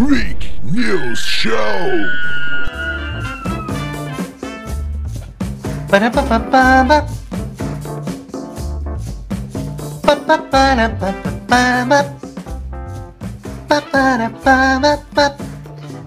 [0.00, 1.52] Freak News Show.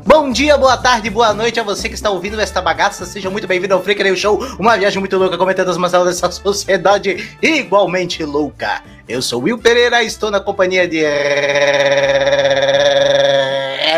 [0.07, 3.05] Bom dia, boa tarde, boa noite a você que está ouvindo esta bagaça.
[3.05, 6.31] Seja muito bem-vindo ao Freak News Show, uma viagem muito louca comentando as mazelas dessa
[6.41, 8.81] sociedade igualmente louca.
[9.07, 11.03] Eu sou Will Pereira, estou na companhia de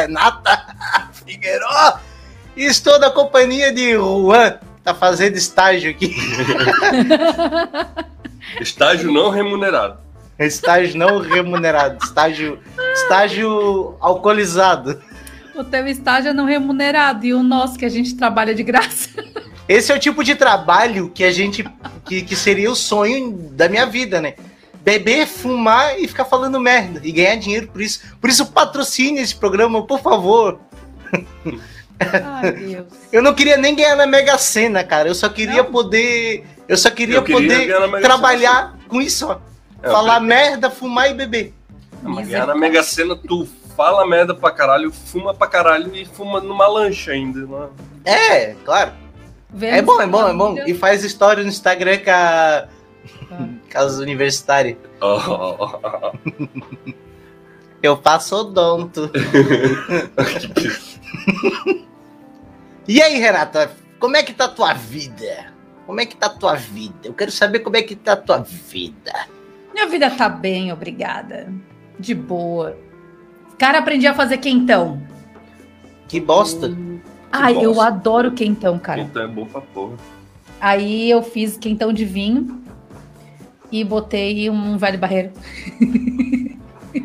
[0.06, 0.66] Renata
[1.26, 2.00] Figueiró.
[2.56, 6.16] Estou na companhia de Juan, tá fazendo estágio aqui.
[8.62, 9.98] Estágio não remunerado.
[10.40, 12.60] Estágio não remunerado, estágio,
[12.94, 15.02] estágio alcoolizado.
[15.56, 19.10] O teu estágio é não remunerado e o nosso que a gente trabalha de graça.
[19.68, 21.68] Esse é o tipo de trabalho que a gente.
[22.06, 24.36] que, que seria o sonho da minha vida, né?
[24.86, 27.02] Beber, fumar e ficar falando merda.
[27.04, 28.02] E ganhar dinheiro por isso.
[28.22, 30.60] Por isso, patrocine esse programa, por favor.
[32.00, 32.86] Ai, Deus.
[33.12, 35.10] Eu não queria nem ganhar na Mega Sena, cara.
[35.10, 35.72] Eu só queria Não?
[35.72, 36.46] poder.
[36.68, 39.38] Eu só queria, Eu queria poder trabalhar com isso, ó.
[39.82, 41.52] É, Falar eu merda, fumar e beber.
[42.04, 46.40] Mas ganhar na Mega Sena, tu fala merda pra caralho, fuma pra caralho e fuma
[46.40, 47.40] numa lancha ainda.
[47.42, 47.68] né?
[48.06, 48.92] É, claro.
[49.62, 50.56] É bom, é bom, é bom.
[50.68, 52.68] E faz história no Instagram com, a...
[53.28, 54.78] com as universitárias.
[55.02, 55.78] Oh,
[57.82, 59.12] Eu faço odonto.
[62.88, 65.52] E aí, Renata, como é que tá a tua vida?
[65.88, 67.00] Como é que tá a tua vida?
[67.04, 69.12] Eu quero saber como é que tá a tua vida.
[69.74, 71.52] Minha vida tá bem, obrigada.
[72.00, 72.78] De boa.
[73.58, 75.02] Cara, aprendi a fazer quentão.
[76.08, 76.78] Que bosta.
[77.32, 77.88] Ai, eu bosta.
[77.88, 79.02] adoro quentão, cara.
[79.02, 79.96] então é bom pra porra.
[80.62, 82.64] Aí eu fiz quentão de vinho
[83.72, 85.32] e botei um velho barreiro.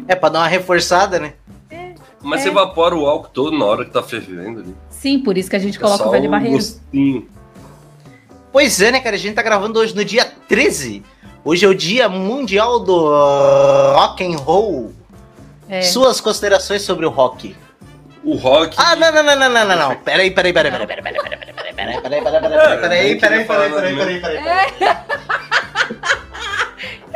[0.06, 1.34] É pra dar uma reforçada, né?
[2.22, 2.44] Mas É.
[2.44, 4.75] você evapora o álcool todo na hora que tá fervendo ali.
[4.91, 6.56] Sim, por isso que a gente É coloca só o velho um barreiro.
[6.56, 7.27] gostinho.
[8.53, 9.16] Pois é, né, cara?
[9.16, 11.03] A gente tá gravando hoje no dia 13.
[11.44, 14.93] Hoje é o dia mundial do uh, rock and roll.
[15.69, 15.82] É.
[15.82, 17.56] Suas considerações sobre o rock.
[18.22, 18.76] O rock.
[18.78, 19.97] Ah, não, não, não, não, não, não, não.
[19.97, 23.47] Peraí, peraí, peraí, peraí, peraí, peraí, peraí, peraí, peraí, peraí, peraí, peraí, peraí, peraí, peraí,
[23.47, 24.97] peraí, peraí, peraí, peraí.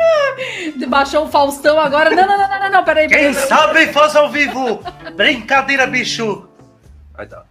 [0.87, 2.09] Baixou o Faustão agora.
[2.09, 3.25] Não, não, não, não, não, não, peraí, peraí.
[3.25, 4.81] Quem sabe faz ao vivo.
[5.15, 6.47] Brincadeira, bicho.
[7.17, 7.43] Aí tá.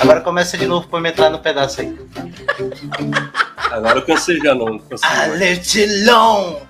[0.00, 1.98] Agora começa de novo pra me entrar no pedaço aí.
[3.70, 4.78] Agora eu cansei já não.
[4.78, 6.68] Cansei I lived alone.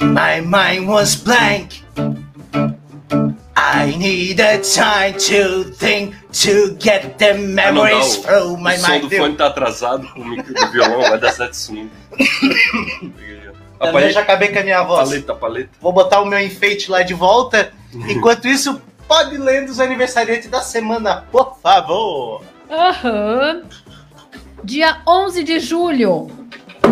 [0.00, 1.84] My mind was blank.
[3.74, 8.78] I needed time to think to get the Ah, não, memories não, through my o
[8.78, 9.02] som mind.
[9.02, 11.90] do fone tá atrasado, o micro do violão vai dar certo sim.
[13.80, 15.08] A Também já acabei com a minha voz.
[15.08, 15.70] paleta, paleta.
[15.80, 17.72] Vou botar o meu enfeite lá de volta.
[17.94, 22.42] Enquanto isso, pode ler dos aniversariantes da semana, por favor.
[22.70, 23.62] Aham.
[24.64, 26.28] Dia 11 de julho.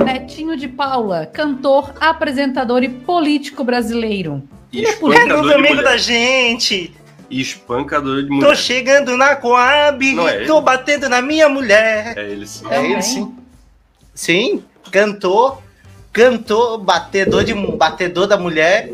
[0.05, 4.43] Netinho de Paula, cantor, apresentador e político brasileiro.
[4.73, 5.83] E É mulher.
[5.83, 6.95] da gente.
[7.29, 8.57] E espancador de Tô mulher.
[8.57, 10.47] chegando na Coab, Não é ele?
[10.47, 12.15] tô batendo na minha mulher.
[12.17, 12.65] É ele sim.
[12.71, 13.35] É ele sim.
[14.15, 15.61] Sim, cantor,
[16.13, 18.91] cantor, batedor, de, batedor da mulher,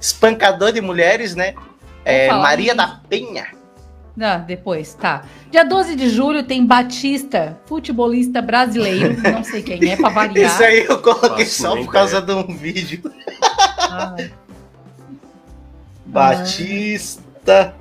[0.00, 1.54] espancador de mulheres, né?
[2.04, 3.46] É, Maria da Penha.
[4.20, 5.24] Ah, depois, tá.
[5.50, 9.16] Dia 12 de julho tem Batista, futebolista brasileiro.
[9.28, 10.50] Não sei quem é, pra variar.
[10.52, 13.02] Isso aí eu coloquei Faço só por causa de um vídeo.
[13.96, 14.16] Ah.
[16.06, 17.74] Batista.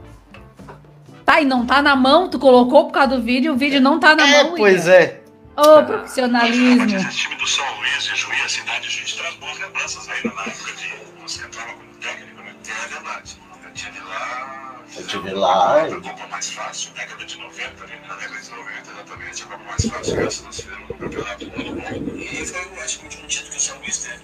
[1.25, 4.00] Tá, e não tá na mão, tu colocou por causa do vídeo, o vídeo não
[4.00, 4.56] tá na É, mão.
[4.57, 4.94] pois William.
[5.00, 5.23] é.
[5.56, 6.85] Ô, profissionalismo.
[6.97, 10.33] Esse time do São Luís e Juí, a cidade de Juiz, traz boas lembranças ainda
[10.35, 12.53] na época de você entrava como técnico, né?
[12.67, 13.38] É verdade.
[13.63, 14.75] Eu tive lá.
[14.97, 15.83] Eu tive lá.
[15.83, 19.63] A Copa mais fácil, década de 90, ali, na década de 90, exatamente, a Copa
[19.69, 22.17] mais fácil, graças nós fizemos um campeonato muito bom.
[22.19, 24.24] E foi, eu acho, o último título que o São Luís teve.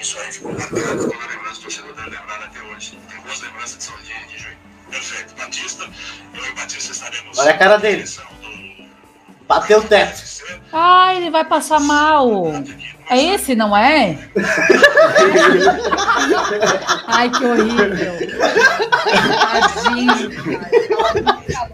[0.00, 2.98] Isso aí ficou marcado, toda a lembrança do torcedor deve lembrar até hoje.
[3.08, 4.56] Tem boas lembranças de São de, de Juí.
[4.90, 5.34] Perfeito.
[5.34, 5.90] Batista,
[6.34, 7.38] eu e Batista estaremos.
[7.38, 8.04] Olha a cara dele.
[8.04, 8.65] na do-
[9.48, 10.22] Bateu o teto.
[10.72, 12.52] Ai, ele vai passar mal.
[13.08, 14.18] É esse, não é?
[17.06, 18.12] Ai, que horrível.
[19.40, 20.30] Tadinho.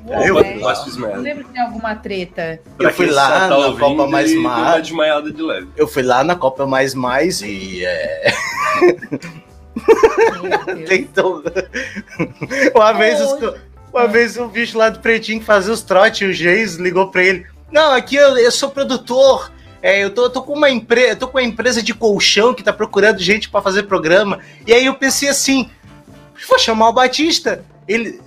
[0.06, 0.26] cara.
[0.26, 0.60] Eu- Velho.
[0.60, 1.22] Mas fiz Não merda.
[1.22, 2.60] lembro de alguma treta.
[2.76, 4.82] Pra Eu fui lá tá na Copa Mais Mais.
[4.82, 5.68] Desmaiada de leve.
[5.76, 8.32] Eu fui lá na Copa Mais Mais e é.
[10.86, 11.42] Tentou.
[12.74, 13.54] Uma vez, os- Oi.
[13.92, 17.22] uma vez o bicho lá do Pretinho que fazia os trotes, o Geis ligou pra
[17.24, 17.46] ele.
[17.72, 19.50] Não, aqui eu, eu sou produtor.
[19.82, 22.72] é, eu tô, tô com uma empresa, tô com uma empresa de colchão que tá
[22.72, 24.38] procurando gente pra fazer programa.
[24.66, 25.70] E aí eu pensei assim,
[26.48, 27.64] vou chamar o Batista.
[27.88, 28.20] Ele,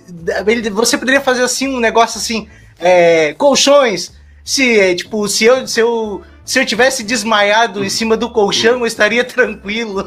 [0.46, 2.48] ele, você poderia fazer assim um negócio assim,
[2.78, 4.12] é, colchões.
[4.44, 8.80] Se, é, tipo, se eu, se eu, se eu tivesse desmaiado em cima do colchão,
[8.80, 10.06] eu estaria tranquilo.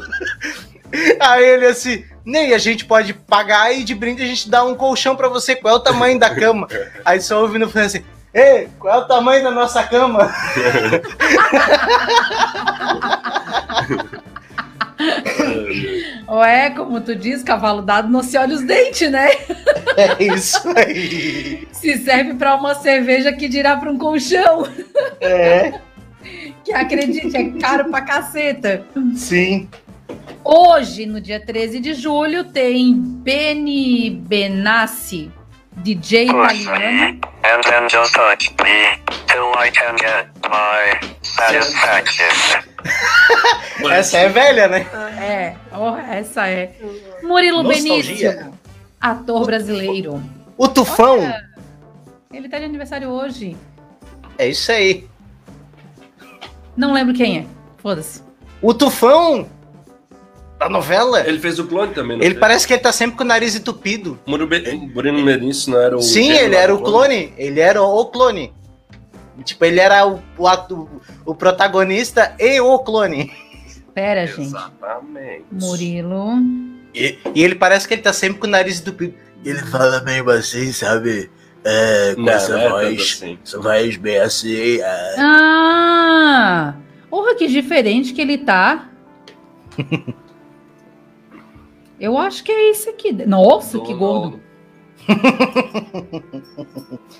[1.20, 4.74] Aí ele assim, nem a gente pode pagar e de brinde a gente dá um
[4.74, 5.56] colchão pra você.
[5.56, 6.68] Qual é o tamanho da cama?
[7.04, 10.32] Aí só ouvindo assim, Ei, qual é o tamanho da nossa cama?
[16.28, 19.30] Ou é, como tu diz, cavalo dado não se olha os dentes, né?
[19.96, 21.66] É isso aí.
[21.72, 24.66] Se serve pra uma cerveja que dirá pra um colchão.
[25.20, 25.72] É,
[26.64, 28.84] Que acredite, é caro pra caceta.
[29.16, 29.68] sim.
[30.44, 35.30] Hoje, no dia 13 de julho, tem Benny Benassi,
[35.78, 37.20] DJ italiano.
[37.44, 42.64] and then just touch me till I can get my satisfaction.
[43.90, 44.86] Essa é velha, né?
[45.18, 46.74] É, oh, essa é.
[47.22, 48.32] Murilo Nostalgia.
[48.32, 48.52] Benício,
[49.00, 50.22] ator brasileiro.
[50.56, 51.18] O Tufão.
[52.32, 53.56] Ele tá de aniversário hoje.
[54.38, 55.08] É isso aí.
[56.76, 57.46] Não lembro quem é.
[57.78, 58.22] Foda-se.
[58.62, 59.48] O Tufão
[60.60, 61.26] da novela.
[61.26, 62.40] Ele fez o clone também, não Ele fez?
[62.40, 64.18] parece que ele tá sempre com o nariz entupido.
[64.26, 64.60] Muro Be-
[64.94, 66.02] Bruno Benício não era o.
[66.02, 67.32] Sim, ele era o clone.
[67.38, 68.52] Ele era o clone.
[69.42, 70.88] Tipo, ele era o, o,
[71.24, 73.32] o protagonista e o clone.
[73.94, 74.42] Pera, gente.
[74.42, 75.44] Exatamente.
[75.50, 76.34] Murilo.
[76.94, 79.14] E, e ele parece que ele tá sempre com o nariz entupido.
[79.42, 81.30] Ele fala meio assim, sabe?
[81.64, 83.00] É, com Não, essa não é voz.
[83.00, 83.38] assim.
[83.42, 84.80] Essa voz bem assim.
[84.82, 85.14] é.
[85.18, 86.74] Ah!
[87.08, 88.88] Porra, que diferente que ele tá.
[92.00, 93.12] Eu acho que é esse aqui.
[93.26, 94.40] Nossa, que gordo.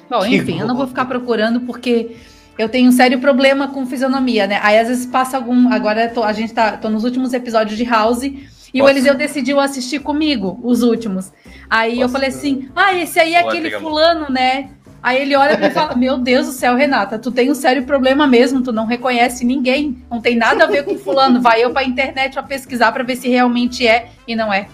[0.09, 0.89] Bom, Que enfim, eu não vou gordo.
[0.89, 2.17] ficar procurando porque
[2.59, 4.59] eu tenho um sério problema com fisionomia, né?
[4.63, 5.73] Aí às vezes passa algum.
[5.73, 6.77] Agora eu tô- a gente tá.
[6.77, 8.33] tô nos últimos episódios de House e
[8.75, 8.91] o Posso?
[8.91, 11.33] Eliseu decidiu assistir comigo, os últimos.
[11.69, 12.13] Aí eu Posso?
[12.13, 14.71] falei assim: ah, esse aí é aquele fulano, né?
[15.03, 17.55] Aí ele olha pra mim e fala: Meu Deus do céu, Renata, tu tem um
[17.55, 19.99] sério problema mesmo, tu não reconhece ninguém.
[20.11, 21.41] Não tem nada a ver com fulano.
[21.41, 24.69] Vai eu pra internet pra pesquisar pra ver se realmente é e não é.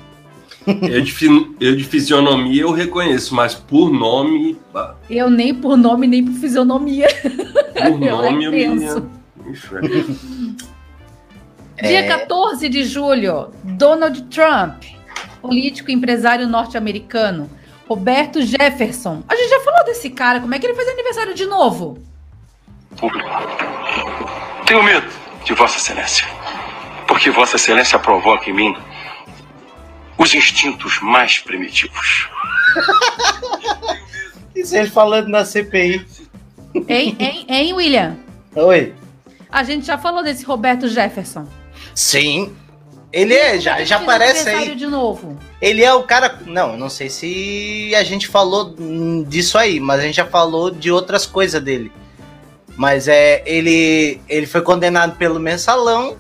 [0.67, 1.15] Eu de,
[1.61, 4.59] eu de fisionomia eu reconheço, mas por nome.
[4.73, 7.07] bah, Eu nem por nome, nem por fisionomia.
[7.23, 9.09] Por Eu nome eu penso.
[9.71, 10.17] Velho.
[11.81, 12.03] Dia É.
[12.09, 14.83] 14 de julho, Donald Trump,
[15.41, 17.49] político e empresário norte-americano.
[17.89, 19.23] Roberto Jefferson.
[19.29, 21.99] A gente já falou desse cara, como é que ele faz aniversário de novo?
[22.97, 23.29] público.
[24.67, 25.07] Tenho medo
[25.45, 26.27] de Vossa Excelência,
[27.07, 28.77] porque Vossa Excelência provoca em mim
[30.19, 32.29] os instintos mais primitivos.
[34.57, 36.05] Isso ele falando na CPI.
[36.89, 38.17] Hein, hein, hein, William?
[38.55, 38.95] Oi.
[39.51, 41.47] A gente já falou desse Roberto Jefferson.
[41.95, 42.57] Sim.
[43.17, 44.75] Ele é, já, já Fez aparece aí.
[44.75, 45.39] de novo.
[45.59, 46.39] Ele é o cara.
[46.45, 48.75] Não, não sei se a gente falou
[49.27, 51.91] disso aí, mas a gente já falou de outras coisas dele.
[52.77, 53.43] Mas é.
[53.47, 56.15] Ele, ele foi condenado pelo mensalão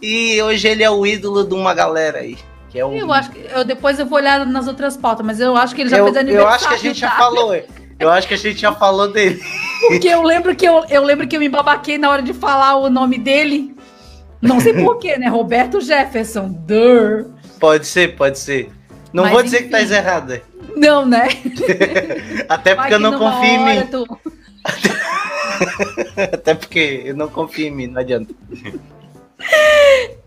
[0.00, 2.38] e hoje ele é o ídolo de uma galera aí.
[2.70, 5.40] Que é o, Eu acho que eu depois eu vou olhar nas outras pautas, mas
[5.40, 6.54] eu acho que ele já eu, fez eu aniversário.
[6.54, 7.16] acho que a gente já tá?
[7.16, 7.60] falou.
[7.98, 9.42] Eu acho que a gente já falou dele.
[9.88, 12.76] Porque eu lembro que eu, eu lembro que eu me babaquei na hora de falar
[12.76, 13.75] o nome dele.
[14.46, 15.28] Não sei porquê, né?
[15.28, 16.48] Roberto Jefferson.
[16.48, 17.26] Durr.
[17.58, 18.70] Pode ser, pode ser.
[19.12, 19.94] Não Mas vou dizer que tá enfim.
[19.94, 20.40] errado.
[20.76, 21.28] Não, né?
[22.48, 23.86] Até Vai porque eu que não confio em mim.
[23.86, 24.18] tu-
[26.32, 28.34] Até porque eu não confio em mim, não adianta.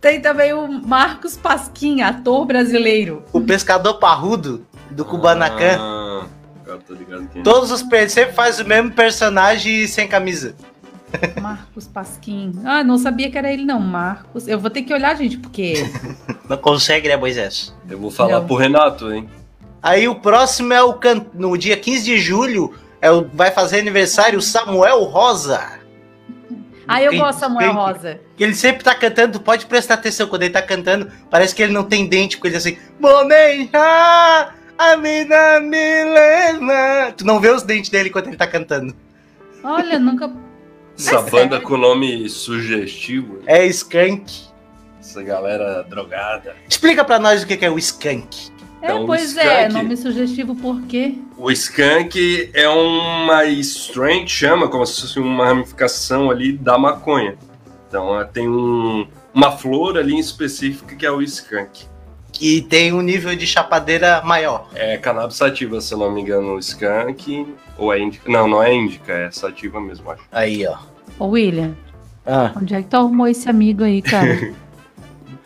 [0.01, 3.23] Tem também o Marcos Pasquim, ator brasileiro.
[3.33, 5.77] O pescador parrudo do Kubanacan.
[5.79, 6.25] Ah,
[6.65, 7.43] eu tô ligado quem é.
[7.43, 7.81] Todos os
[8.13, 10.55] sempre faz o mesmo personagem sem camisa.
[11.41, 12.53] Marcos Pasquim.
[12.63, 13.79] Ah, não sabia que era ele, não.
[13.79, 14.47] Marcos.
[14.47, 15.73] Eu vou ter que olhar, gente, porque.
[16.49, 17.75] Não consegue, né, Moisés?
[17.87, 18.47] Eu vou falar Não.
[18.47, 19.29] pro Renato, hein?
[19.83, 21.25] Aí o próximo é o can...
[21.33, 23.27] no dia 15 de julho, é o...
[23.33, 25.79] vai fazer aniversário o Samuel Rosa.
[26.87, 28.19] Ah, eu gosto Samuel Rosa.
[28.35, 31.61] Que ele sempre tá cantando, tu pode prestar atenção quando ele tá cantando, parece que
[31.61, 37.11] ele não tem dente, porque ele é assim, Boneja, a mina me leva.
[37.15, 38.95] Tu não vê os dentes dele quando ele tá cantando.
[39.63, 40.31] Olha, nunca.
[40.99, 41.61] Essa É banda sério?
[41.61, 44.47] com nome sugestivo, É Skank.
[44.99, 46.55] essa galera drogada.
[46.67, 48.51] Explica pra nós o que é o Skunk.
[48.81, 49.47] É, Então, pois Skank.
[49.47, 51.15] é, nome sugestivo por quê?
[51.37, 57.37] O skunk é uma strain, chama como se fosse uma ramificação ali da maconha.
[57.87, 61.85] Então tem um, uma flor ali em específico que é o skunk.
[62.39, 64.69] Que tem um nível de chapadeira maior.
[64.73, 67.45] É cannabis sativa, se eu não me engano, o skunk.
[67.77, 68.31] Ou é índica?
[68.31, 70.23] Não, não é índica, é sativa mesmo, acho.
[70.31, 70.77] Aí, ó.
[71.19, 71.75] Ô, William,
[72.25, 74.53] Ah, Onde é que tu arrumou esse amigo aí, cara?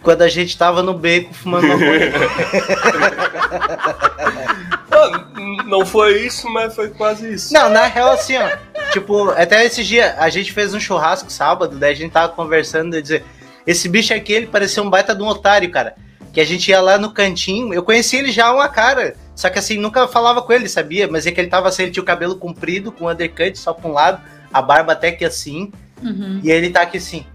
[0.03, 2.12] quando a gente tava no beco fumando maconha.
[4.95, 5.25] Ah,
[5.65, 7.51] não foi isso, mas foi quase isso.
[7.51, 8.47] Não, na real, assim, ó.
[8.91, 12.95] Tipo, até esse dia, a gente fez um churrasco sábado, daí a gente tava conversando
[12.95, 13.25] e dizer,
[13.65, 15.95] esse bicho aqui, ele parecia um baita de um otário, cara.
[16.33, 19.15] Que a gente ia lá no cantinho, eu conheci ele já uma cara.
[19.35, 21.07] Só que assim, nunca falava com ele, sabia?
[21.07, 23.89] Mas é que ele tava assim, ele tinha o cabelo comprido, com undercut só pra
[23.89, 24.21] um lado,
[24.51, 25.71] a barba até que assim.
[26.01, 26.41] Uhum.
[26.43, 27.25] E ele tá aqui assim,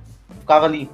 [0.40, 0.90] ficava ali,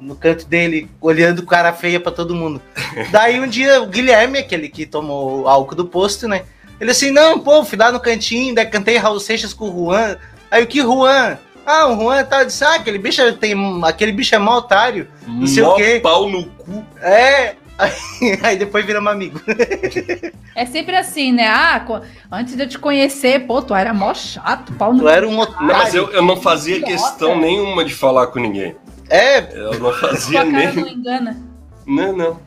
[0.00, 2.60] no canto dele, olhando cara feia pra todo mundo.
[3.12, 6.42] Daí um dia o Guilherme, aquele que tomou álcool do posto, né?
[6.80, 10.16] Ele assim, não, pô, fui lá no cantinho, daí cantei Raul Seixas com o Juan.
[10.50, 11.38] Aí o que Juan?
[11.64, 13.54] Ah, o Juan tá disse, ah, aquele bicho tem.
[13.84, 15.08] Aquele bicho é mó otário.
[15.26, 16.00] Não sei Mó o quê.
[16.02, 16.84] pau no cu.
[17.00, 17.54] É.
[17.78, 17.92] Aí,
[18.42, 19.40] aí depois viramos amigo.
[20.54, 21.46] É sempre assim, né?
[21.48, 21.82] Ah,
[22.30, 25.38] antes de eu te conhecer, pô, tu era mó chato, pau no Tu era um
[25.38, 25.66] otário.
[25.66, 26.92] Não, mas eu, eu não fazia Idiota.
[26.92, 28.76] questão nenhuma de falar com ninguém.
[29.08, 30.72] É, Eu não fazia cara nem.
[30.74, 31.42] não engana.
[31.86, 32.40] Não, não.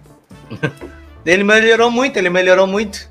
[1.26, 3.10] ele melhorou muito, ele melhorou muito.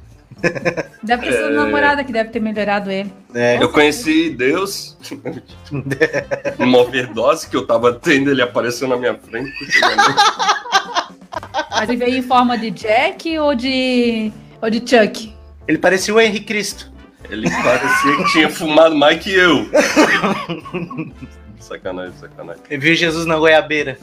[1.03, 1.51] Deve ter sido É.
[1.51, 3.13] namorada que deve ter melhorado ele.
[3.35, 3.63] É.
[3.63, 4.97] Eu conheci Deus
[6.59, 9.53] numa overdose que eu tava tendo, ele apareceu na minha frente.
[11.71, 14.31] Mas ele veio em forma de Jack ou de.
[14.63, 15.35] ou de Chuck?
[15.67, 16.93] Ele parecia o Henrique Cristo.
[17.31, 19.67] Ele parecia que tinha fumado mais que eu.
[21.59, 22.63] Sacanagem, sacanagem.
[22.69, 23.97] Ele viu Jesus na goiabeira.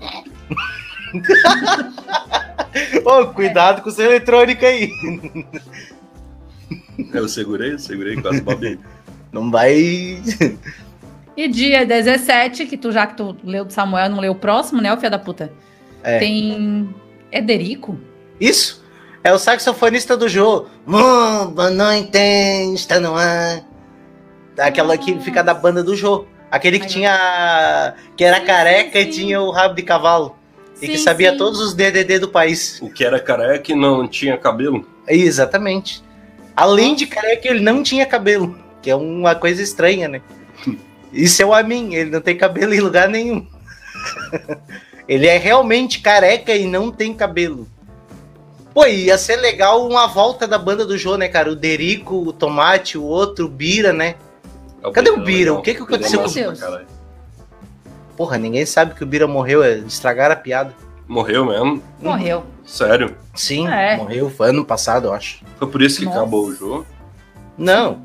[3.04, 4.90] Ô, cuidado com o seu eletrônico aí.
[7.12, 8.78] Eu segurei, eu segurei, quase babei.
[9.32, 10.22] Não vai.
[11.36, 14.80] E dia 17, que tu já que tu leu do Samuel, não leu o próximo,
[14.80, 15.52] né, o filho da puta?
[16.02, 16.18] É.
[16.18, 16.94] Tem.
[17.32, 17.98] Ederico?
[18.40, 18.84] Isso?
[19.24, 20.66] É o saxofonista do Jô.
[20.86, 22.18] Mô, boa noite,
[22.74, 23.64] está no ar.
[24.58, 26.26] Aquela que fica da banda do Jô.
[26.50, 27.94] Aquele que Ai, tinha.
[28.16, 30.36] que era Sim, careca sim, e tinha o rabo de cavalo.
[30.84, 31.38] E que sabia sim.
[31.38, 32.78] todos os DDD do país.
[32.80, 34.86] O que era careca e não tinha cabelo.
[35.06, 36.02] Exatamente.
[36.56, 38.58] Além de careca, ele não tinha cabelo.
[38.80, 40.20] Que é uma coisa estranha, né?
[41.12, 43.46] Isso é o Amin, ele não tem cabelo em lugar nenhum.
[45.08, 47.68] ele é realmente careca e não tem cabelo.
[48.74, 51.50] Pô, ia ser legal uma volta da banda do Jô, né, cara?
[51.50, 54.16] O Derico, o Tomate, o outro, o Bira, né?
[54.92, 55.52] Cadê o Bira?
[55.52, 55.58] legal.
[55.58, 56.86] O que que Bira é aconteceu com o caralho.
[58.16, 60.72] Porra, ninguém sabe que o Bira morreu, é, estragaram a piada.
[61.08, 61.82] Morreu mesmo?
[62.00, 62.44] Morreu.
[62.64, 63.14] Sério?
[63.34, 63.96] Sim, É.
[63.96, 65.44] morreu, foi ano passado, eu acho.
[65.58, 66.18] Foi por isso que Nossa.
[66.18, 66.86] acabou o jogo?
[67.58, 68.00] Não.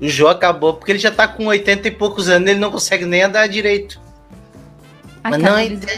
[0.00, 3.04] O Jô acabou porque ele já tá com 80 e poucos anos, ele não consegue
[3.04, 4.00] nem andar direito.
[5.24, 5.88] Ai, Mas cara, não, Eliseu-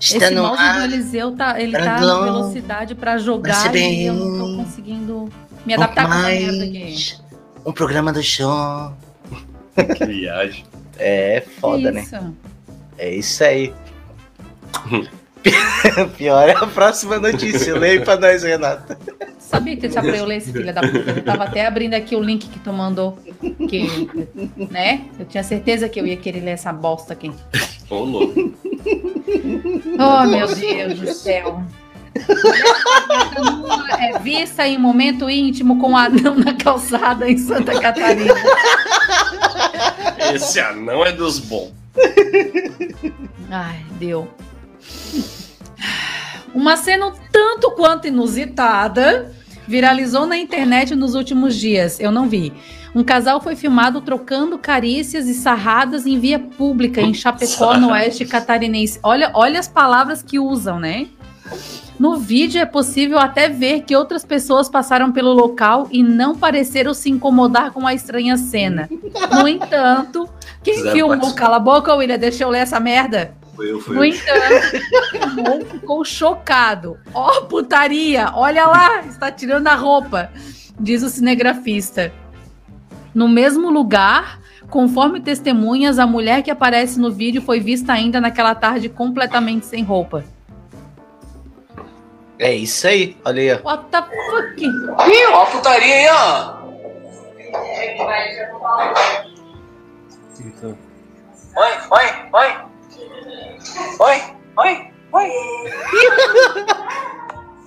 [0.00, 0.78] Está Esse no mouse ar.
[0.78, 5.28] do Eliseu tá, ele tá na velocidade pra jogar e eu não tô conseguindo
[5.66, 6.78] me adaptar com essa merda aqui.
[6.84, 7.22] mais
[7.66, 8.92] um programa do show.
[9.96, 10.64] Que viagem.
[10.98, 12.02] É foda, né?
[12.02, 12.34] Isso.
[12.98, 13.72] É isso aí.
[16.16, 17.74] Pior é a próxima notícia.
[17.78, 18.98] Leia pra nós, Renata.
[19.38, 21.10] Sabia que já pra eu ler esse filho da puta.
[21.10, 23.18] Eu tava até abrindo aqui o link que tu mandou.
[23.68, 24.08] Que,
[24.70, 25.06] né?
[25.18, 27.32] Eu tinha certeza que eu ia querer ler essa bosta aqui.
[27.88, 28.52] Ô, louco.
[29.98, 31.62] Oh, meu Deus do céu.
[33.98, 38.34] É vista em momento íntimo com anão na calçada em Santa Catarina.
[40.34, 41.72] Esse anão é dos bons.
[43.50, 44.28] Ai, deu.
[46.54, 49.32] Uma cena tanto quanto inusitada
[49.66, 52.00] viralizou na internet nos últimos dias.
[52.00, 52.52] Eu não vi.
[52.94, 58.24] Um casal foi filmado trocando carícias e sarradas em via pública em Chapecó, no oeste
[58.24, 58.98] catarinense.
[59.02, 61.06] Olha, olha as palavras que usam, né?
[61.98, 66.94] No vídeo é possível até ver que outras pessoas passaram pelo local e não pareceram
[66.94, 68.88] se incomodar com a estranha cena.
[69.32, 70.28] No entanto,
[70.62, 71.40] quem Fizeram filmou, participar.
[71.40, 73.34] cala a boca, William, deixa eu ler essa merda.
[73.56, 74.14] Foi eu, foi No eu.
[74.14, 76.96] entanto, filmou ficou chocado.
[77.12, 80.30] Ó, putaria, olha lá, está tirando a roupa,
[80.78, 82.12] diz o cinegrafista.
[83.12, 84.38] No mesmo lugar,
[84.70, 89.82] conforme testemunhas, a mulher que aparece no vídeo foi vista ainda naquela tarde completamente sem
[89.82, 90.24] roupa.
[92.38, 93.16] É isso aí.
[93.24, 93.68] Olha aí, ó.
[93.68, 94.64] What the fuck?
[94.64, 96.58] Ih, ó a putaria aí, ó.
[100.40, 100.78] Então,
[101.56, 102.56] Oi, oi, oi.
[103.98, 104.22] Oi,
[104.56, 105.28] oi, oi.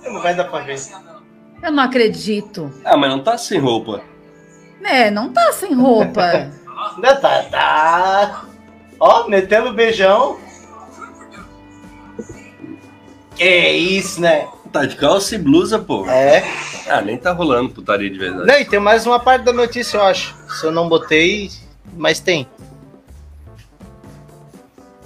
[0.10, 0.78] Não vai dar pra ver.
[1.62, 2.72] Eu não acredito.
[2.84, 4.02] Ah, mas não tá sem roupa.
[4.82, 6.50] É, não tá sem roupa.
[6.98, 8.44] Não, tá, tá.
[8.98, 10.40] Ó, metendo beijão.
[13.36, 14.48] Que isso, né?
[14.72, 16.08] Tá de calça e blusa, pô.
[16.08, 16.42] É.
[16.88, 18.46] Ah, nem tá rolando putaria de verdade.
[18.46, 20.34] Não, e tem mais uma parte da notícia, eu acho.
[20.48, 21.50] Se eu não botei,
[21.96, 22.46] mas tem.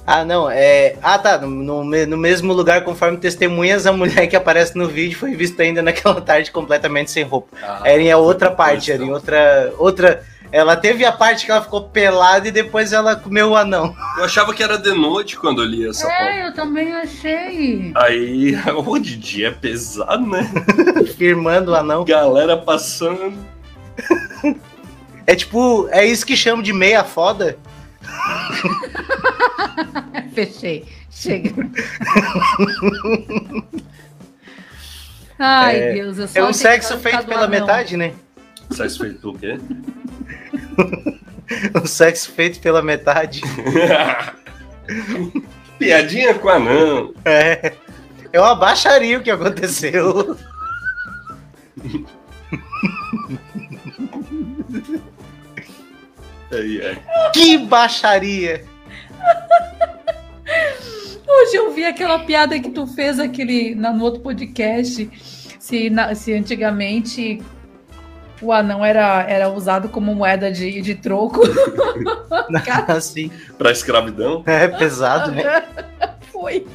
[0.06, 0.94] Ah, não, é.
[1.02, 1.38] Ah, tá.
[1.38, 5.34] No, no me- no mesmo lugar, conforme testemunhas, a mulher que aparece no vídeo foi
[5.34, 7.48] vista ainda naquela tarde completamente sem roupa.
[7.60, 9.72] Ah, Era em a outra parte, era em outra.
[9.78, 10.22] outra.
[10.52, 13.94] Ela teve a parte que ela ficou pelada e depois ela comeu o anão.
[14.16, 16.22] Eu achava que era de noite quando eu li essa pauta.
[16.22, 17.92] É, eu também achei.
[17.94, 18.54] Aí,
[18.86, 20.48] o de dia é pesado, né?
[21.16, 22.04] Firmando o anão.
[22.04, 23.34] Galera passando.
[25.26, 27.58] É tipo, é isso que chama de meia foda.
[30.32, 30.84] Fechei.
[31.10, 31.50] Chega.
[35.38, 37.50] Ai, É, Deus, eu só É um sexo feito pela anão.
[37.50, 38.12] metade, né?
[38.68, 39.58] Vocês feito o quê?
[41.80, 43.40] Um sexo feito pela metade.
[45.78, 47.14] Piadinha com anão.
[47.24, 47.74] É.
[48.32, 50.36] É uma baixaria o que aconteceu.
[56.50, 56.98] Aí, aí.
[57.32, 58.64] Que baixaria!
[61.28, 65.10] Hoje eu vi aquela piada que tu fez aquele, na- no outro podcast.
[65.58, 67.42] Se, na- se antigamente
[68.40, 71.40] o anão era, era usado como moeda de, de troco.
[72.88, 73.30] Assim.
[73.56, 74.42] Pra escravidão.
[74.46, 75.64] É pesado, né?
[76.32, 76.66] Foi.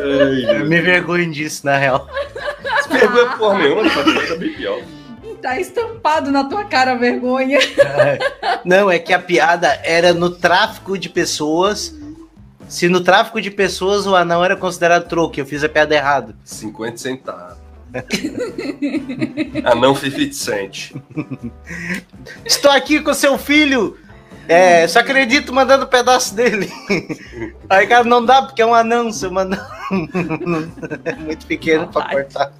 [0.00, 2.08] Eu me vergonho disso, na real.
[2.88, 4.80] Não vergonha porra nenhuma, é bem pior.
[5.42, 7.58] Tá estampado na tua cara a vergonha.
[8.64, 11.94] Não, é que a piada era no tráfico de pessoas.
[12.68, 16.36] Se no tráfico de pessoas o anão era considerado troco, eu fiz a piada errada.
[16.44, 17.49] 50 centavos.
[19.64, 20.92] Anão 50 cent.
[22.44, 23.98] Estou aqui com seu filho!
[24.48, 26.68] É, só acredito mandando um pedaço dele.
[27.70, 29.64] Aí, cara, não dá porque é um anão, seu anão.
[31.04, 32.52] É muito pequeno pra cortar.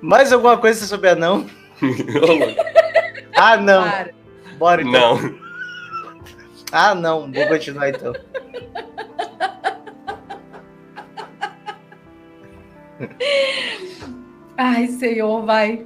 [0.00, 1.46] Mais alguma coisa sobre anão?
[3.34, 3.82] Ah, não.
[3.82, 4.10] Para.
[4.58, 5.20] Bora então.
[5.20, 5.34] Não.
[6.70, 7.32] Ah, não.
[7.32, 8.12] Vou continuar então.
[14.56, 15.84] Ai, Senhor, vai.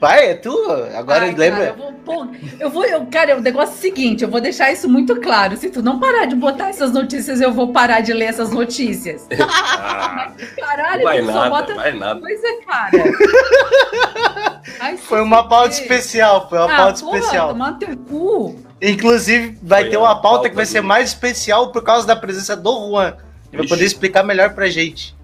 [0.00, 0.52] Vai, é tu?
[0.96, 1.66] Agora Ai, lembra?
[1.66, 2.26] cara, eu vou, pô,
[2.60, 5.56] eu vou, eu, cara, o negócio é o seguinte, eu vou deixar isso muito claro.
[5.56, 9.26] Se tu não parar de botar essas notícias, eu vou parar de ler essas notícias.
[9.36, 12.20] Ah, Caralho, vai tu só nada, bota vai nada.
[12.20, 12.90] coisa, cara.
[14.80, 15.82] Ai, Foi uma pauta fuder.
[15.82, 17.48] especial, foi uma Ah, pauta porra, especial.
[17.48, 18.58] tomar teu cu.
[18.82, 22.06] Inclusive, vai Foi ter uma pauta pauta que vai do- ser mais especial por causa
[22.06, 23.14] da presença do Juan.
[23.52, 25.14] Ele vai poder explicar melhor pra gente.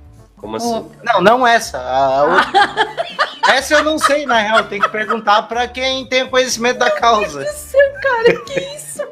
[0.41, 0.87] Como assim?
[1.05, 1.79] Não, não essa.
[1.79, 2.51] a outra.
[3.55, 4.65] essa eu não sei, na real.
[4.65, 7.45] Tem que perguntar pra quem tem conhecimento da causa.
[7.53, 9.03] Seu cara, que isso?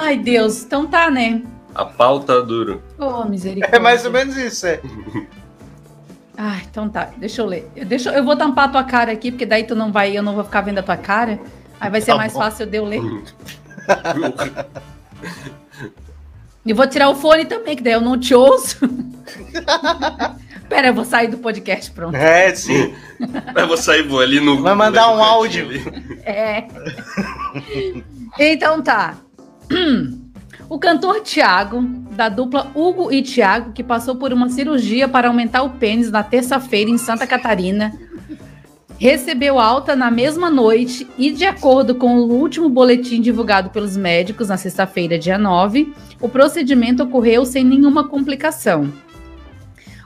[0.00, 0.62] Ai, Deus.
[0.62, 1.42] Então tá, né?
[1.74, 2.80] A pauta duro.
[2.98, 3.76] Ô, misericórdia.
[3.76, 4.80] É mais ou menos isso, é.
[6.38, 7.10] Ai, então tá.
[7.16, 7.68] Deixa eu ler.
[7.74, 10.22] Eu- Deixa, eu vou tampar a tua cara aqui, porque daí tu não vai, eu
[10.22, 11.40] não vou ficar vendo a tua cara.
[11.80, 12.38] Aí vai ser Tá mais bom.
[12.38, 13.00] fácil de eu ler.
[16.66, 18.78] E vou tirar o fone também, que daí eu não te ouço.
[20.68, 22.16] Pera, eu vou sair do podcast, pronto.
[22.16, 22.94] É, sim.
[23.56, 24.60] Eu vou sair, vou ali no.
[24.60, 25.66] Vai mandar um áudio.
[25.66, 25.82] ali.
[26.24, 26.64] É.
[28.38, 29.14] Então tá.
[30.68, 35.62] O cantor Thiago, da dupla Hugo e Thiago, que passou por uma cirurgia para aumentar
[35.62, 37.92] o pênis na terça-feira em Santa Catarina,
[38.98, 44.48] recebeu alta na mesma noite e, de acordo com o último boletim divulgado pelos médicos
[44.48, 48.92] na sexta-feira, dia 9, o procedimento ocorreu sem nenhuma complicação.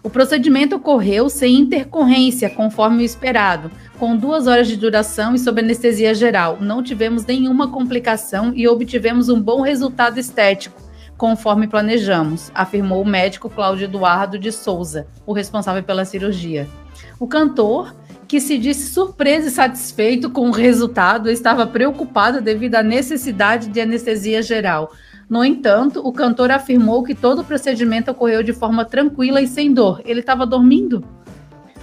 [0.02, 5.61] O procedimento ocorreu sem intercorrência, conforme o esperado, com duas horas de duração e sob
[5.61, 6.58] anestesia geral.
[6.61, 10.80] Não tivemos nenhuma complicação e obtivemos um bom resultado estético,
[11.16, 16.68] conforme planejamos, afirmou o médico Cláudio Eduardo de Souza, o responsável pela cirurgia.
[17.18, 17.92] O cantor,
[18.28, 23.80] que se disse surpreso e satisfeito com o resultado, estava preocupado devido à necessidade de
[23.80, 24.92] anestesia geral.
[25.28, 29.72] No entanto, o cantor afirmou que todo o procedimento ocorreu de forma tranquila e sem
[29.72, 30.00] dor.
[30.04, 31.04] Ele estava dormindo?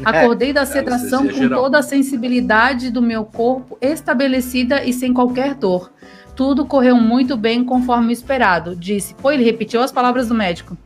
[0.03, 1.63] Acordei da sedação anestesia com geral.
[1.63, 5.91] toda a sensibilidade do meu corpo estabelecida e sem qualquer dor.
[6.35, 9.13] Tudo correu muito bem conforme esperado, disse.
[9.15, 10.77] Pô, ele repetiu as palavras do médico.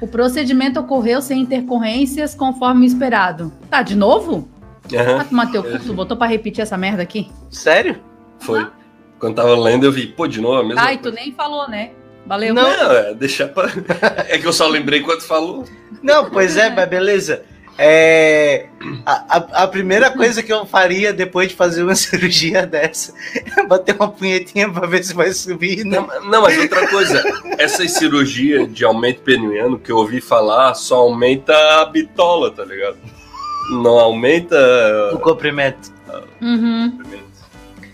[0.00, 3.52] O procedimento ocorreu sem intercorrências conforme esperado.
[3.70, 4.48] Tá, de novo?
[4.92, 7.30] Aham, Ah, tu mateu, tu botou pra repetir essa merda aqui?
[7.50, 7.96] Sério?
[8.38, 8.66] foi.
[9.20, 11.16] Quando tava lendo, eu vi, pô, de novo a mesma Ai, tu coisa.
[11.16, 11.90] nem falou, né?
[12.26, 12.52] Valeu.
[12.54, 12.62] Não.
[12.62, 13.68] Não, é deixar pra.
[14.28, 15.64] É que eu só lembrei quando falou.
[16.02, 17.42] Não, pois é, mas beleza.
[17.82, 18.66] É,
[19.06, 23.14] a, a- a primeira coisa que eu faria depois de fazer uma cirurgia dessa
[23.56, 25.84] é bater uma punhetinha pra ver se vai subir.
[25.84, 25.98] né?
[25.98, 27.22] Não, não, mas outra coisa,
[27.58, 32.98] essa cirurgia de aumento peniano que eu ouvi falar só aumenta a bitola, tá ligado?
[33.70, 34.56] Não aumenta.
[35.14, 35.90] O comprimento.
[36.42, 36.98] Uhum.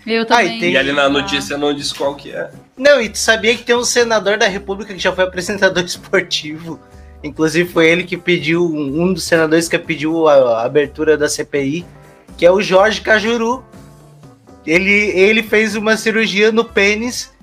[0.07, 0.57] Eu Ah, também.
[0.57, 2.49] e tem- E ali na notícia não diz qual que é.
[2.77, 6.79] Não, e tu sabia que tem um senador da República que já foi apresentador esportivo.
[7.23, 11.85] Inclusive foi ele que pediu, um dos senadores que pediu a, a abertura da CPI,
[12.37, 13.65] que é o Jorge Cajuru.
[14.65, 17.33] Ele, ele fez uma cirurgia no pênis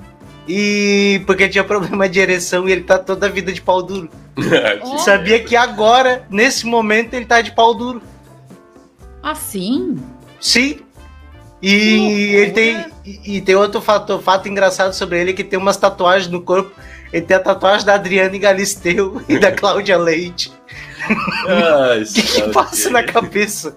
[0.48, 4.08] e porque tinha problema de ereção e ele tá toda a vida de pau duro.
[4.82, 4.98] Oh.
[4.98, 8.02] Sabia que agora, nesse momento, ele tá de pau duro.
[9.22, 9.96] Assim?
[10.40, 10.80] Sim.
[11.62, 12.84] E ele tem.
[13.04, 16.72] E, e tem outro fato, fato engraçado sobre ele que tem umas tatuagens no corpo.
[17.12, 20.52] Ele tem a tatuagem da Adriane Galisteu e da Cláudia Leite.
[21.48, 23.74] Ah, O que, que passa na cabeça?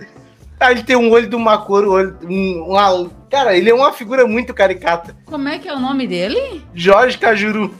[0.59, 2.17] Ah, ele tem um olho de uma cor, um olho.
[2.23, 5.15] Um, uma- cara, ele é uma figura muito caricata.
[5.25, 6.63] Como é que é o nome dele?
[6.73, 7.73] Jorge Cajuru.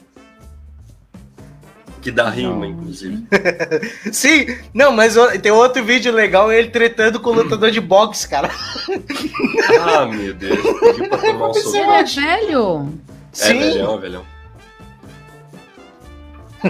[2.07, 3.27] Que dá rima, inclusive.
[4.13, 8.49] Sim, não, mas tem outro vídeo legal ele tretando com o lutador de boxe, cara.
[9.85, 10.57] Ah, meu Deus.
[10.79, 11.75] Pediu pra tomar um soco.
[11.75, 12.93] é velho?
[12.93, 14.25] É, Sim, velhão, velhão.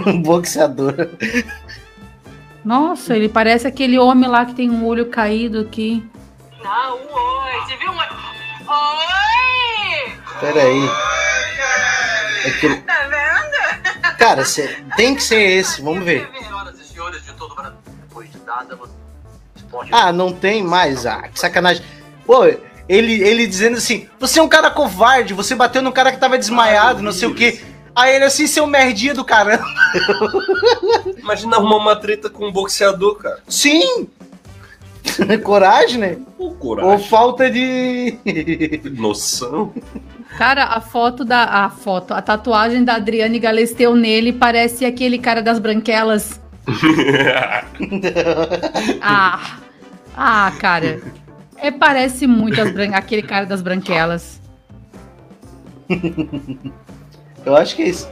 [0.06, 1.08] um boxeador.
[2.64, 6.04] Nossa, ele parece aquele homem lá que tem um olho caído aqui.
[6.64, 8.04] Não, oi, você viu uma.
[8.66, 10.12] Oi!
[10.40, 10.88] Pera aí.
[12.44, 13.17] É que- Tá vendo?
[14.18, 16.28] Cara, cê- tem que ser esse, vamos ver.
[19.92, 21.06] Ah, não tem mais.
[21.06, 21.82] Ah, que sacanagem.
[22.26, 22.44] Pô,
[22.88, 26.36] ele, ele dizendo assim: você é um cara covarde, você bateu no cara que tava
[26.38, 27.60] desmaiado, não sei o quê.
[27.94, 29.64] Aí ele assim, seu merdinha do caramba.
[31.18, 33.40] Imagina arrumar uma treta com um boxeador, cara.
[33.48, 34.08] Sim!
[35.42, 36.18] Coragem, né?
[36.38, 37.08] Ou coragem.
[37.08, 38.18] falta de.
[38.96, 39.72] Noção.
[40.36, 41.44] Cara, a foto da.
[41.44, 46.40] A foto, a tatuagem da Adriane Galisteu nele parece aquele cara das branquelas.
[49.00, 49.58] Ah!
[50.16, 51.00] Ah, cara.
[51.56, 54.40] É, parece muito bran- aquele cara das branquelas.
[57.44, 58.08] Eu acho que é isso.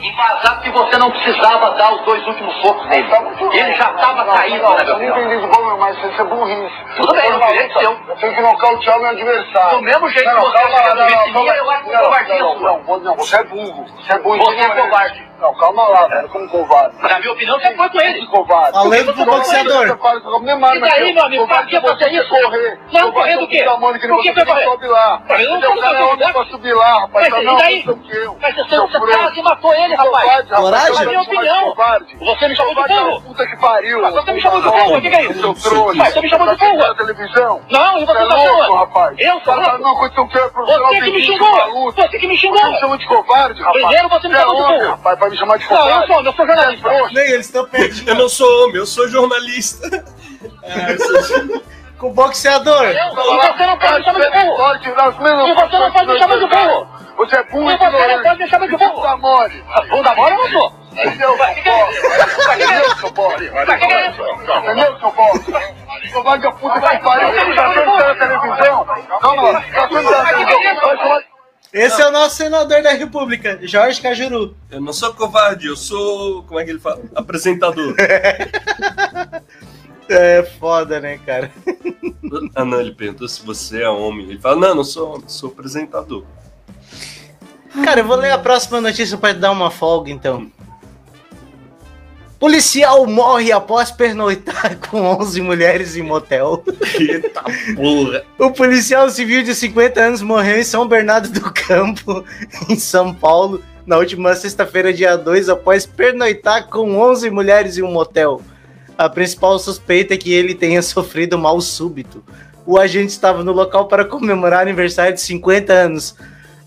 [0.00, 3.08] Embasado que você não precisava dar os dois últimos socos nele.
[3.52, 5.18] Ele já tava caído, né, Eu não Gabriel?
[5.18, 6.74] entendi de bom, mas isso é burrice.
[6.96, 7.90] Tudo bem, o direito é seu.
[8.08, 9.78] Eu tenho que nocautear o meu adversário.
[9.78, 12.38] Do mesmo jeito Não, que você do não, calma mim, eu acho que não, covardia
[12.38, 12.70] não, sua.
[12.72, 13.86] não, não, não, você é burro.
[13.98, 14.38] Você é burro.
[14.44, 15.28] Você é covarde.
[15.38, 16.96] Não, calma lá, velho, como covarde.
[17.00, 18.26] Na minha opinião, você foi com ele.
[18.26, 18.72] Covarde.
[18.72, 19.86] Falando pro boxeador.
[19.86, 22.28] E E daí, meu amigo, pra que você isso?
[22.28, 22.80] correr?
[22.92, 23.64] Não, correr do quê?
[23.64, 24.64] Por que foi correr?
[24.64, 25.22] Sobe lá.
[25.28, 25.60] Eu não Entendeu?
[25.70, 26.32] tô O cara é sabendo, homem né?
[26.32, 27.28] pra subir lá, rapaz.
[27.28, 27.84] Mas Tá e não, daí?
[27.86, 28.36] não.
[28.42, 29.87] Mas você, você quase matou ele.
[29.96, 30.60] Covarde, rapaz.
[30.60, 30.92] Coragem?
[30.92, 31.64] Minha é mais opinião.
[31.70, 32.16] covarde.
[32.18, 33.20] Você me chamou de Covarde é burro.
[33.22, 34.02] Puta que pariu.
[34.02, 35.40] Mas você me chamou de burro, o que é isso?
[35.40, 36.04] Seu trouxa.
[36.04, 36.94] Você me chamou de Tá burro.
[36.94, 37.60] televisão?
[37.70, 38.74] Não, e você Você é louco, falando?
[38.74, 39.16] rapaz.
[39.18, 40.04] Eu sou Tá louco?
[40.06, 41.92] é profissional Você que me xingou.
[41.92, 42.58] Você que me xingou.
[42.60, 43.82] Você me chama de covarde, rapaz.
[43.82, 44.90] Primeiro você me é chamou de burro.
[44.90, 46.06] rapaz, vai me chamar de Não, eu covarde.
[46.12, 46.88] sou, eu sou jornalista.
[47.12, 48.06] Nem eles estão perdidos.
[48.08, 49.88] Eu não sou homem, eu sou jornalista.
[50.62, 51.62] É, eu sou-
[51.98, 52.84] Com boxeador.
[52.84, 54.76] Eu, e você não pode me chamar de burro.
[54.76, 56.88] E você não pode me chamar de burro.
[57.18, 58.22] Você é burro E você não ignorante.
[58.22, 59.02] pode me chamar de burro.
[59.02, 59.64] Tá mole.
[59.90, 60.72] Bunda mole eu não sou.
[60.92, 61.68] Entendeu, é isso?
[62.08, 63.50] Mas que que é Entendeu, seu bosta?
[63.52, 64.08] Mas que que é?
[64.08, 67.32] Entendeu, seu que pariu.
[67.32, 68.86] Você tá vendo pela televisão?
[69.20, 71.22] Calma, tá vendo pela televisão?
[71.70, 74.56] Esse é o nosso senador da República, Jorge Cajuru.
[74.70, 76.42] Eu não sou covarde, eu sou.
[76.44, 77.02] Como é que ele fala?
[77.14, 77.94] Apresentador.
[80.10, 81.50] É foda, né, cara?
[82.54, 84.30] Ah, não, ele perguntou se você é homem.
[84.30, 86.24] Ele fala: Não, não sou homem, sou apresentador.
[87.84, 90.50] Cara, eu vou ler a próxima notícia pra dar uma folga, então.
[92.38, 96.62] Policial morre após pernoitar com 11 mulheres em motel.
[96.98, 97.42] Eita
[97.74, 98.22] porra.
[98.38, 102.24] O policial civil de 50 anos morreu em São Bernardo do Campo,
[102.70, 107.90] em São Paulo, na última sexta-feira, dia 2, após pernoitar com 11 mulheres em um
[107.90, 108.40] motel.
[108.96, 112.22] A principal suspeita é que ele tenha sofrido mal súbito.
[112.66, 116.14] O agente estava no local para comemorar aniversário de 50 anos.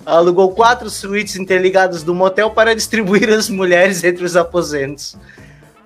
[0.06, 5.16] Alugou quatro suítes interligadas do motel para distribuir as mulheres entre os aposentos.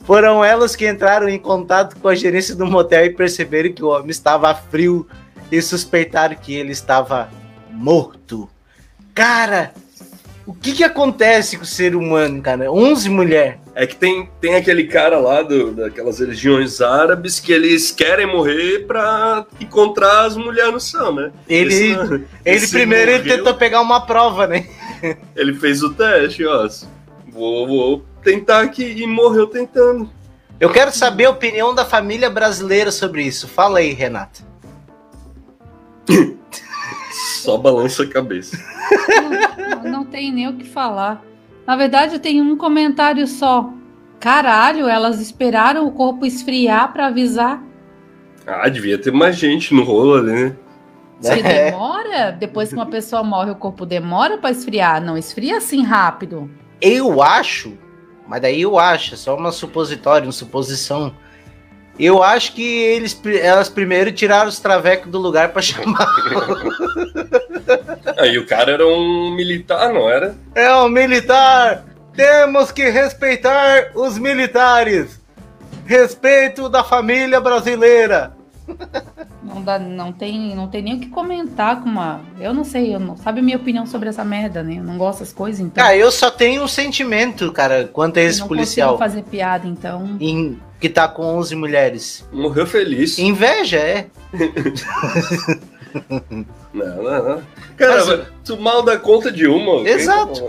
[0.05, 3.87] Foram elas que entraram em contato com a gerência do motel e perceberam que o
[3.87, 5.07] homem estava frio
[5.51, 7.29] e suspeitaram que ele estava
[7.71, 8.47] morto.
[9.13, 9.73] Cara,
[10.45, 12.71] o que que acontece com o ser humano, cara?
[12.71, 13.55] 11 mulheres.
[13.73, 18.85] É que tem, tem aquele cara lá do, daquelas religiões árabes que eles querem morrer
[18.87, 21.31] pra encontrar as mulheres no céu, né?
[21.49, 23.37] Ele, Esse ele esse primeiro ele morreu.
[23.37, 24.65] tentou pegar uma prova, né?
[25.35, 26.67] Ele fez o teste, ó.
[27.27, 30.09] Vou, vou tentar aqui e morreu tentando.
[30.59, 33.47] Eu quero saber a opinião da família brasileira sobre isso.
[33.47, 34.41] Fala aí, Renata.
[37.45, 38.57] Só balança a cabeça.
[39.83, 41.23] Não, não tem nem o que falar.
[41.67, 43.71] Na verdade, eu tenho um comentário só.
[44.19, 47.61] Caralho, elas esperaram o corpo esfriar pra avisar.
[48.47, 50.55] Ah, devia ter mais gente no rolo ali, né?
[51.21, 51.69] Se É.
[51.71, 52.31] demora?
[52.31, 54.99] Depois que uma pessoa morre, o corpo demora pra esfriar.
[54.99, 56.49] Não esfria assim rápido.
[56.81, 57.77] Eu acho,
[58.27, 61.13] mas daí eu acho, é só uma supositória, uma suposição.
[61.97, 66.07] Eu acho que eles, elas primeiro tiraram os travecos do lugar pra chamar.
[68.17, 70.35] Aí o cara era um militar, não era?
[70.53, 71.85] É o militar!
[72.13, 75.19] Temos que respeitar os militares!
[75.85, 78.33] Respeito da família brasileira!
[79.43, 82.21] Não, dá, não, tem, não tem nem o que comentar com uma.
[82.39, 84.77] Eu não sei, eu não sabe a minha opinião sobre essa merda, né?
[84.79, 85.85] Eu não gosto das coisas, então.
[85.85, 88.97] Ah, eu só tenho um sentimento, cara, quanto a eu esse não policial.
[88.97, 90.17] consigo fazer piada, então.
[90.19, 92.25] Em, que tá com 11 mulheres.
[92.31, 93.17] Morreu feliz.
[93.19, 94.07] Inveja, é.
[96.73, 97.41] Não, não, não.
[97.77, 99.87] Cara, Mas- tu mal dá conta de uma.
[99.87, 100.41] Exato.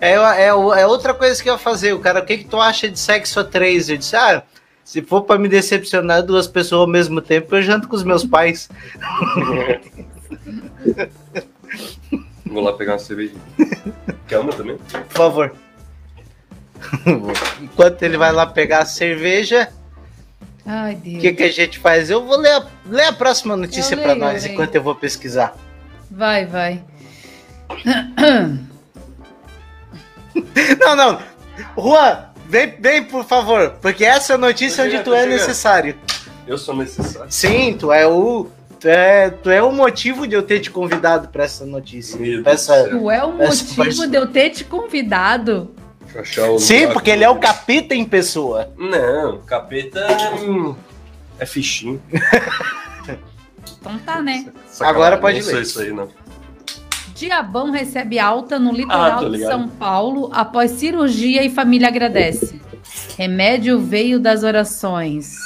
[0.00, 1.92] É, é, é outra coisa que eu ia fazer.
[1.92, 3.88] O cara, o que, que tu acha de sexo a três?
[3.88, 4.42] Eu disse, ah,
[4.84, 8.24] se for pra me decepcionar duas pessoas ao mesmo tempo, eu janto com os meus
[8.24, 8.68] pais.
[12.44, 13.34] Vou lá pegar uma cerveja.
[14.26, 14.78] Quer uma também?
[14.78, 15.54] Por favor.
[17.60, 19.68] Enquanto ele vai lá pegar a cerveja,
[20.66, 22.10] o que, que a gente faz?
[22.10, 25.56] Eu vou ler a, ler a próxima notícia leio, nós, eu enquanto eu vou pesquisar.
[26.10, 26.82] Vai, vai.
[30.78, 31.20] Não, não.
[31.76, 35.34] Juan, vem, vem, por favor, porque essa é a notícia onde tu é chegando.
[35.34, 35.98] necessário.
[36.46, 37.30] Eu sou necessário.
[37.30, 38.48] Sim, tu é o.
[38.78, 42.18] Tu é, tu é o motivo de eu ter te convidado pra essa notícia.
[42.44, 42.88] Essa-.
[42.88, 45.74] Tu é o motivo de eu ter te convidado.
[46.58, 48.70] Sim, lugar porque ele é o capita em pessoa.
[48.76, 50.06] Não, capeta
[50.42, 50.74] hum,
[51.38, 52.02] é fichinho.
[53.80, 54.46] Então tá, né?
[54.66, 55.62] Sacanagem, Agora pode não ler.
[55.62, 56.08] isso aí, não.
[57.14, 59.38] Diabão recebe alta no Ah, litoral tô de.
[59.40, 62.60] São Paulo após cirurgia e família agradece.
[63.16, 65.36] Remédio veio das orações.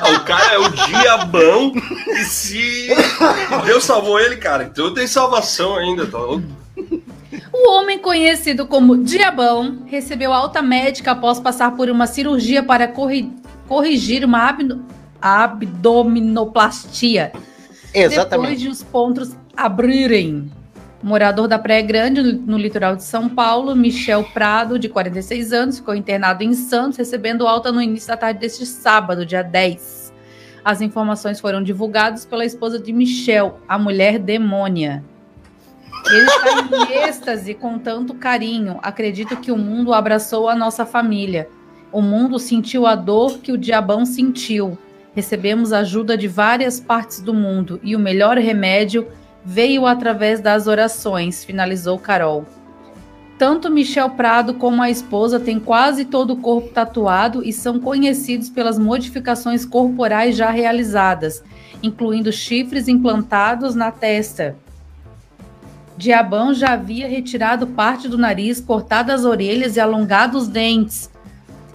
[0.00, 1.72] Ah, o cara é o diabão
[2.08, 2.88] e se
[3.66, 4.64] Deus salvou ele, cara.
[4.64, 6.46] Então tem salvação ainda, tá louco?
[7.66, 13.32] O homem conhecido como Diabão recebeu alta médica após passar por uma cirurgia para corri-
[13.66, 14.84] corrigir uma abdo-
[15.20, 17.32] abdominoplastia.
[17.92, 18.60] Depois Exatamente.
[18.60, 20.50] de os pontos abrirem.
[21.02, 25.94] Morador da Praia Grande, no litoral de São Paulo, Michel Prado, de 46 anos, ficou
[25.94, 30.12] internado em Santos, recebendo alta no início da tarde deste sábado, dia 10.
[30.64, 35.04] As informações foram divulgadas pela esposa de Michel, a mulher demônia.
[36.10, 38.78] Ele está em êxtase com tanto carinho.
[38.82, 41.48] Acredito que o mundo abraçou a nossa família.
[41.90, 44.76] O mundo sentiu a dor que o diabão sentiu.
[45.14, 49.06] Recebemos ajuda de várias partes do mundo e o melhor remédio
[49.44, 52.44] veio através das orações, finalizou Carol.
[53.38, 58.48] Tanto Michel Prado como a esposa têm quase todo o corpo tatuado e são conhecidos
[58.48, 61.42] pelas modificações corporais já realizadas,
[61.82, 64.56] incluindo chifres implantados na testa.
[65.96, 71.10] Diabão já havia retirado parte do nariz, cortado as orelhas e alongado os dentes.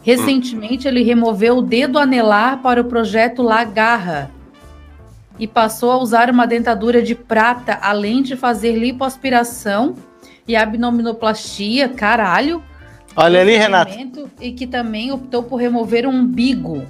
[0.04, 4.32] Recentemente, ele removeu o dedo anelar para o projeto Lagarra
[5.38, 9.96] e passou a usar uma dentadura de prata, além de fazer lipoaspiração
[10.48, 11.88] e abdominoplastia.
[11.88, 12.62] Caralho!
[13.16, 13.94] Olha ali, Renato.
[14.40, 16.86] E que também optou por remover um umbigo.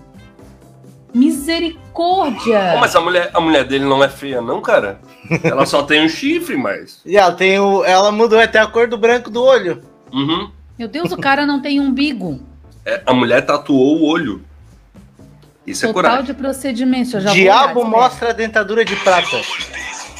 [1.13, 2.71] Misericórdia!
[2.73, 4.99] Pô, mas a mulher, a mulher dele não é feia, não, cara?
[5.43, 7.01] Ela só tem um chifre, mas.
[7.05, 9.81] E ela, tem o, ela mudou até a cor do branco do olho.
[10.13, 10.49] Uhum.
[10.77, 12.39] Meu Deus, o cara não tem umbigo.
[12.85, 14.41] É, a mulher tatuou o olho.
[15.67, 16.25] Isso é Total coragem.
[16.25, 17.13] de procedimentos.
[17.13, 19.39] Eu já Diabo olhar, mostra a dentadura de prata.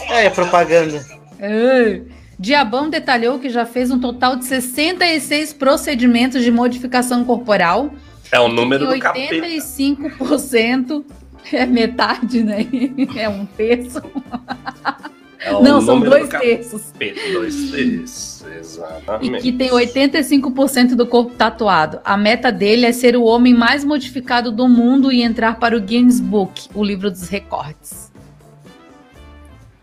[0.10, 1.04] É, é propaganda.
[1.40, 2.08] Ei.
[2.38, 7.92] Diabão detalhou que já fez um total de 66 procedimentos de modificação corporal.
[8.32, 9.36] É o número e do capeta.
[9.36, 11.04] 85%
[11.52, 12.66] é metade, né?
[13.16, 14.02] É um terço.
[15.40, 16.94] É Não, são dois do terços.
[17.34, 19.42] Dois terços, E exatamente.
[19.42, 22.02] que tem 85% do corpo tatuado.
[22.04, 25.80] A meta dele é ser o homem mais modificado do mundo e entrar para o
[25.80, 28.12] Guinness Book, o livro dos recordes.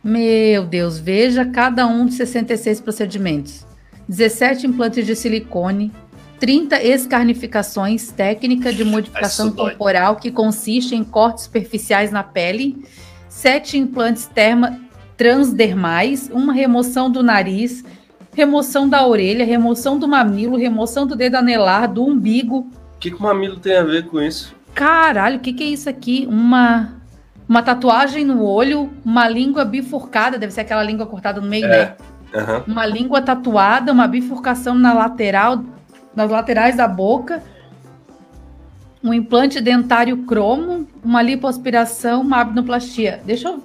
[0.04, 3.66] Meu Deus, veja cada um dos 66 procedimentos:
[4.08, 5.90] 17 implantes de silicone,
[6.38, 9.70] 30 escarnificações, técnica de modificação Isso dói.
[9.70, 12.84] corporal que consiste em cortes superficiais na pele,
[13.28, 14.78] 7 implantes terma,
[15.16, 17.84] transdermais, uma remoção do nariz,
[18.34, 22.68] remoção da orelha, remoção do mamilo, remoção do dedo anelar, do umbigo.
[22.96, 24.54] O que, que o mamilo tem a ver com isso?
[24.74, 26.26] Caralho, o que, que é isso aqui?
[26.30, 26.94] Uma
[27.48, 31.68] uma tatuagem no olho, uma língua bifurcada, deve ser aquela língua cortada no meio, É.
[31.68, 31.94] né?
[32.34, 32.64] Aham.
[32.66, 35.62] Uma língua tatuada, uma bifurcação na lateral,
[36.16, 37.42] nas laterais da boca,
[39.04, 43.20] um implante dentário cromo, uma lipoaspiração, uma abnoplastia.
[43.24, 43.62] Deixa eu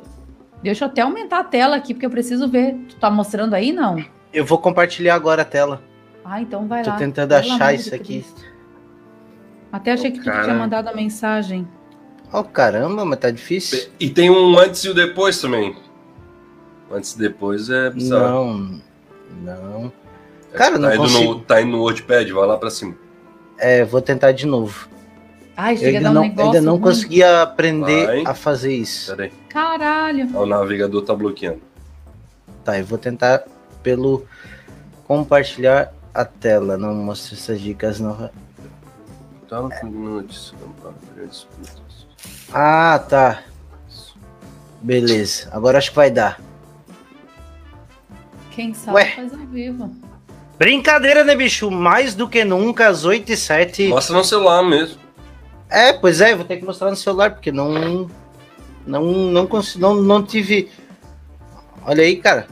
[0.62, 2.76] Deixa eu até aumentar a tela aqui, porque eu preciso ver.
[2.88, 4.04] Tu tá mostrando aí, não?
[4.32, 5.82] Eu vou compartilhar agora a tela.
[6.24, 6.98] Ah, então vai Tô lá.
[6.98, 8.24] tentando Pelo achar isso aqui.
[9.72, 11.68] Até achei Ô, que tu tinha mandado a mensagem.
[12.32, 13.90] Oh, caramba, mas tá difícil.
[14.00, 15.76] E tem um antes e o depois também.
[16.92, 18.46] Antes e depois é bizarro.
[18.46, 18.82] Não,
[19.44, 19.94] não.
[20.54, 21.34] Cara, tá não indo consigo.
[21.34, 22.96] No, tá indo no WordPad, vai lá pra cima.
[23.58, 24.90] É, vou tentar de novo.
[25.56, 26.82] Ai, chega ainda um não, ainda não ruim.
[26.82, 28.24] consegui aprender Vai.
[28.26, 29.12] a fazer isso.
[29.16, 29.32] Pera aí.
[29.50, 30.36] Caralho.
[30.38, 31.62] O navegador tá bloqueando.
[32.64, 33.44] Tá, eu vou tentar
[33.84, 34.26] pelo
[35.06, 36.78] compartilhar a tela.
[36.78, 38.30] Não mostra essas dicas não.
[39.48, 39.70] Tá no
[40.22, 40.56] notícia.
[41.28, 42.08] disputas.
[42.54, 43.44] Ah, tá.
[44.82, 45.50] Beleza.
[45.52, 46.40] Agora acho que vai dar.
[48.52, 49.06] Quem sabe Ué.
[49.16, 49.92] faz ao vivo.
[50.62, 51.71] Brincadeira, né, bicho?
[51.71, 53.88] Mais do que nunca, às 8 e 7.
[53.88, 54.95] Mostra no celular mesmo.
[55.67, 58.08] É, pois é, vou ter que mostrar no celular, porque não.
[58.86, 60.69] Não, não, cons- não, não tive.
[61.84, 62.45] Olha aí, cara.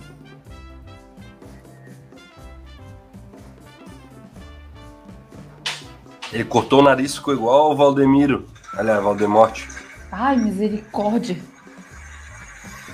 [6.32, 8.48] Ele cortou o nariz, ficou igual ao Valdemiro.
[8.76, 9.67] Aliás, Valdemorte.
[10.12, 11.38] Ai, misericórdia.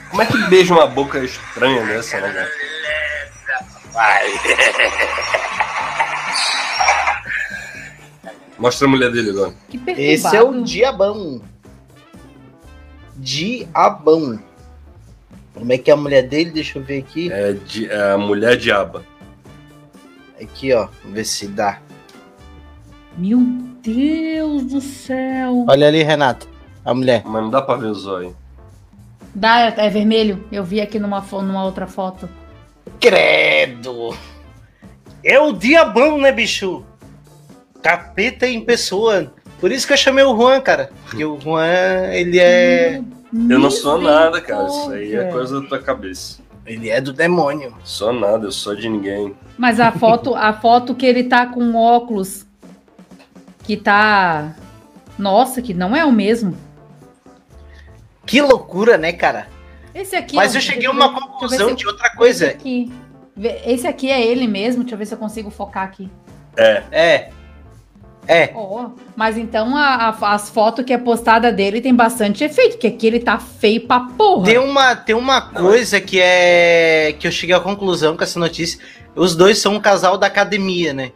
[0.10, 2.50] Como é que beija uma boca estranha dessa, né, cara?
[8.58, 9.54] Mostra a mulher dele agora.
[9.70, 10.02] Que perturbado.
[10.14, 11.42] Esse é o Diabão.
[13.18, 14.40] Diabão.
[15.54, 16.52] Como é que é a mulher dele?
[16.52, 17.32] Deixa eu ver aqui.
[17.32, 19.04] É, di- é a mulher diaba.
[20.42, 20.88] Aqui, ó.
[21.02, 21.80] Vamos ver se dá.
[23.18, 23.40] Meu
[23.82, 25.66] Deus do céu.
[25.70, 26.48] Olha ali, Renato.
[26.84, 27.24] A mulher.
[27.26, 28.36] Mas não dá pra ver o zóio.
[29.34, 30.46] Dá, é vermelho.
[30.52, 32.30] Eu vi aqui numa, numa outra foto.
[33.00, 34.18] Credo!
[35.24, 36.86] É o Diabão, né, bicho?
[37.82, 39.34] Capeta em pessoa.
[39.60, 40.92] Por isso que eu chamei o Juan, cara.
[41.06, 43.02] Porque o Juan, ele é.
[43.50, 44.68] Eu não sou nada, cara.
[44.68, 46.40] Isso aí é coisa da tua cabeça.
[46.66, 47.76] Ele é do demônio.
[47.84, 49.36] Sou nada, eu sou de ninguém.
[49.58, 52.46] Mas a foto, a foto que ele tá com óculos
[53.64, 54.56] que tá
[55.18, 56.56] Nossa, que não é o mesmo.
[58.26, 59.48] Que loucura, né, cara?
[59.96, 62.08] Esse aqui Mas é eu o- cheguei a eu uma ver- eu conclusão de outra
[62.08, 62.48] Esse coisa.
[62.48, 62.92] aqui.
[63.36, 64.84] Vê- Esse aqui é ele mesmo.
[64.84, 66.10] Deixa eu ver se eu consigo focar aqui.
[66.58, 67.30] É, É.
[68.28, 68.52] É.
[68.56, 72.88] Ó, mas então a- a- as fotos que é postada dele tem bastante efeito, porque
[72.88, 74.46] aqui ele tá feio pra porra.
[74.46, 77.14] Tem uma, tem uma coisa que é.
[77.20, 78.80] que eu cheguei à conclusão com essa notícia.
[79.16, 81.12] Os dois são um casal da academia, né?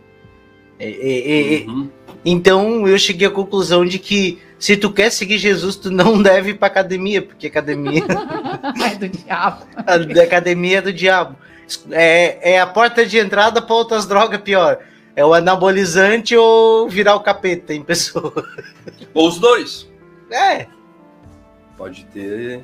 [0.79, 1.89] É, é, é, uhum.
[2.23, 6.51] Então eu cheguei à conclusão de que se tu quer seguir Jesus, tu não deve
[6.51, 8.03] ir pra academia, porque academia,
[8.81, 9.65] Ai, do diabo.
[9.87, 11.35] a academia é do diabo.
[11.91, 14.79] É, é a porta de entrada pra outras drogas pior.
[15.15, 18.33] É o anabolizante ou virar o capeta em pessoa.
[19.13, 19.87] Ou os dois.
[20.31, 20.67] É.
[21.77, 22.61] Pode ter.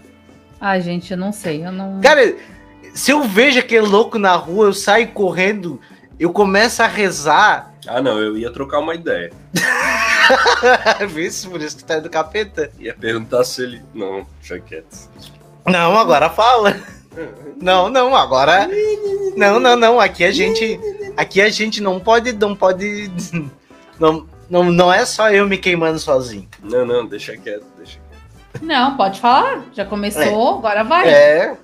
[0.61, 1.65] Ai, gente, eu não sei.
[1.65, 1.99] Eu não.
[2.01, 2.35] Cara,
[2.93, 5.81] se eu vejo aquele louco na rua, eu saio correndo,
[6.19, 7.73] eu começo a rezar.
[7.87, 9.31] Ah, não, eu ia trocar uma ideia.
[11.09, 12.71] Vê se por isso que tá do capeta.
[12.79, 13.81] Ia perguntar se ele.
[13.93, 15.09] Não, deixa quieto.
[15.65, 16.75] Não, agora fala.
[17.61, 18.67] Não, não, agora.
[19.35, 19.99] Não, não, não.
[19.99, 20.79] Aqui a gente.
[21.15, 22.33] Aqui a gente não pode.
[22.33, 23.11] Não pode.
[23.99, 26.47] Não, não, não é só eu me queimando sozinho.
[26.61, 28.63] Não, não, deixa quieto, deixa quieto.
[28.63, 29.63] Não, pode falar.
[29.73, 31.07] Já começou, agora vai.
[31.07, 31.57] É.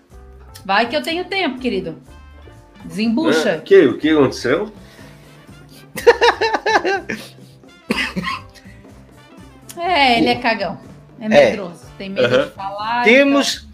[0.65, 1.97] Vai que eu tenho tempo, querido.
[2.85, 3.57] Desembucha.
[3.57, 3.85] O que?
[3.85, 4.71] O que aconteceu?
[9.77, 10.77] É, ele é cagão.
[11.19, 11.85] É medroso.
[11.97, 12.45] Tem medo Aham.
[12.45, 13.03] de falar.
[13.03, 13.67] Temos.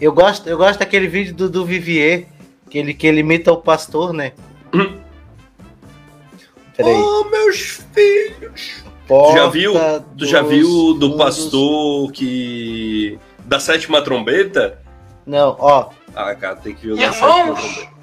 [0.00, 2.26] Eu gosto, eu gosto daquele vídeo do, do Vivier,
[2.70, 4.32] que ele, que ele imita o pastor, né?
[4.74, 4.98] Hum.
[6.76, 6.94] Peraí.
[6.94, 8.84] Oh, meus filhos!
[9.06, 9.74] Tu já viu?
[10.16, 13.18] Tu já viu do pastor que.
[13.44, 14.80] Da sétima trombeta?
[15.26, 15.90] Não, ó.
[16.14, 17.99] Ah, cara, tem que ver o da sétima trombeta.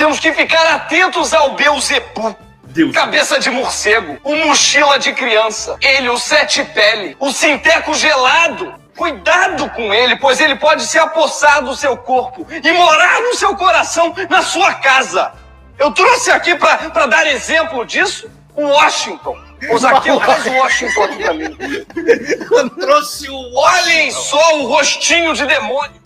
[0.00, 2.34] Temos que ficar atentos ao Beuzebu.
[2.64, 2.94] Deus.
[2.94, 8.72] Cabeça de morcego, o mochila de criança, ele, o sete pele, o sinteco gelado.
[8.96, 13.54] Cuidado com ele, pois ele pode se apossar do seu corpo e morar no seu
[13.56, 15.32] coração, na sua casa.
[15.78, 19.36] Eu trouxe aqui pra dar exemplo disso o Washington.
[19.70, 21.56] O Zaqueu traz o Washington aqui pra mim.
[22.50, 23.54] Eu trouxe o.
[23.54, 26.00] Olhem só o rostinho de demônio.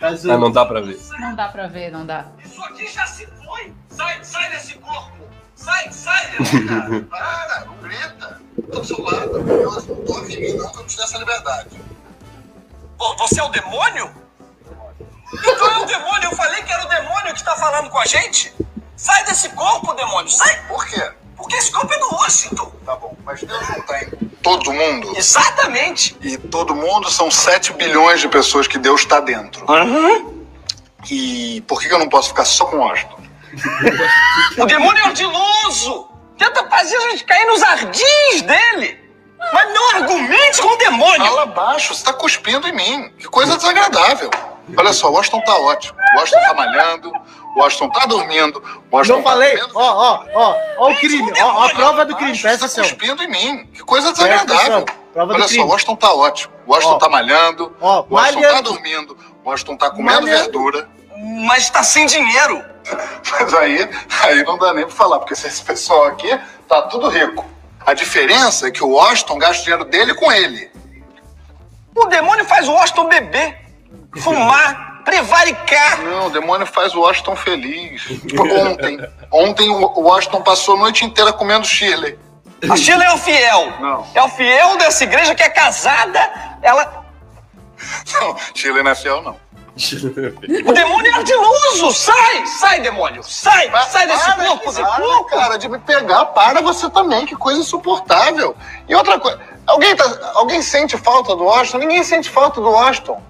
[0.00, 0.98] Mas Ah, o- não dá pra ver.
[1.18, 2.26] Não dá pra ver, não dá.
[2.44, 3.72] Isso aqui já se foi.
[3.90, 5.18] Sai, sai desse corpo.
[5.54, 7.00] Sai, sai desse cara.
[7.10, 8.40] Para, não grita.
[8.72, 11.04] Tô do seu lado, eu não toque em mim, não, que eu não te dei
[11.04, 11.80] essa liberdade.
[12.98, 14.10] Vo- Você é o demônio?
[15.32, 16.24] Então é o demônio.
[16.30, 18.54] Eu falei que era o demônio que tá falando com a gente.
[18.96, 20.30] Sai desse corpo, demônio.
[20.30, 20.62] Sai.
[20.66, 21.12] Por quê?
[21.40, 22.72] Porque esse corpo é do Washington.
[22.84, 25.12] Tá bom, mas Deus não tem todo mundo?
[25.16, 26.16] Exatamente.
[26.20, 29.64] E todo mundo são 7 bilhões de pessoas que Deus está dentro.
[31.10, 33.20] E por que eu não posso ficar só com Washington?
[34.58, 36.08] O demônio é ardiloso.
[36.38, 38.98] Tenta fazer a gente cair nos ardis dele.
[39.52, 41.26] Mas não argumente com o demônio.
[41.26, 43.10] Fala baixo, você tá cuspindo em mim.
[43.18, 44.30] Que coisa desagradável.
[44.76, 45.98] Olha só, Washington tá ótimo.
[46.16, 47.12] Washington tá malhando,
[47.56, 49.56] Washington tá dormindo, Washington Não falei?
[49.58, 49.78] tá comendo.
[49.78, 52.76] Ó, ó, ó, ó o crime, ó, ó a prova do crime, Baixo, presta você
[52.76, 52.98] tá atenção.
[52.98, 53.66] cuspindo em mim.
[53.74, 54.56] Que coisa desagradável.
[54.56, 54.84] atenção.
[55.12, 55.64] Prova do Olha só, crime.
[55.68, 56.52] Washington tá ótimo.
[56.66, 56.98] Washington Ó.
[56.98, 58.72] tá malhando, Ó, Washington tá malhando.
[58.72, 60.42] dormindo, Washington tá comendo Malhando.
[60.42, 60.88] verdura.
[61.46, 62.64] Mas tá sem dinheiro.
[63.32, 63.90] Mas aí,
[64.22, 66.28] aí não dá nem pra falar, porque esse pessoal aqui
[66.68, 67.44] tá tudo rico.
[67.84, 70.70] A diferença é que o Washington gasta o dinheiro dele com ele.
[71.96, 73.58] O demônio faz o Washington beber,
[74.18, 76.00] fumar, prevaricar.
[76.02, 78.02] Não, o demônio faz o Washington feliz.
[78.64, 82.18] Ontem, ontem o Washington passou a noite inteira comendo Shirley.
[82.70, 83.72] A Sheila é o fiel.
[83.80, 84.06] Não.
[84.14, 86.20] É o fiel dessa igreja que é casada.
[86.62, 87.04] Ela.
[88.20, 89.36] Não, Shirley não é fiel, não.
[90.66, 91.90] O demônio é ardiloso.
[91.92, 93.22] Sai, sai, demônio.
[93.22, 95.24] Sai, sai desse Para, corpo, para, corpo.
[95.24, 96.26] cara, de me pegar.
[96.26, 98.54] Para você também, que coisa insuportável.
[98.86, 101.78] E outra coisa, alguém, tá, alguém sente falta do Washington?
[101.78, 103.22] Ninguém sente falta do Washington.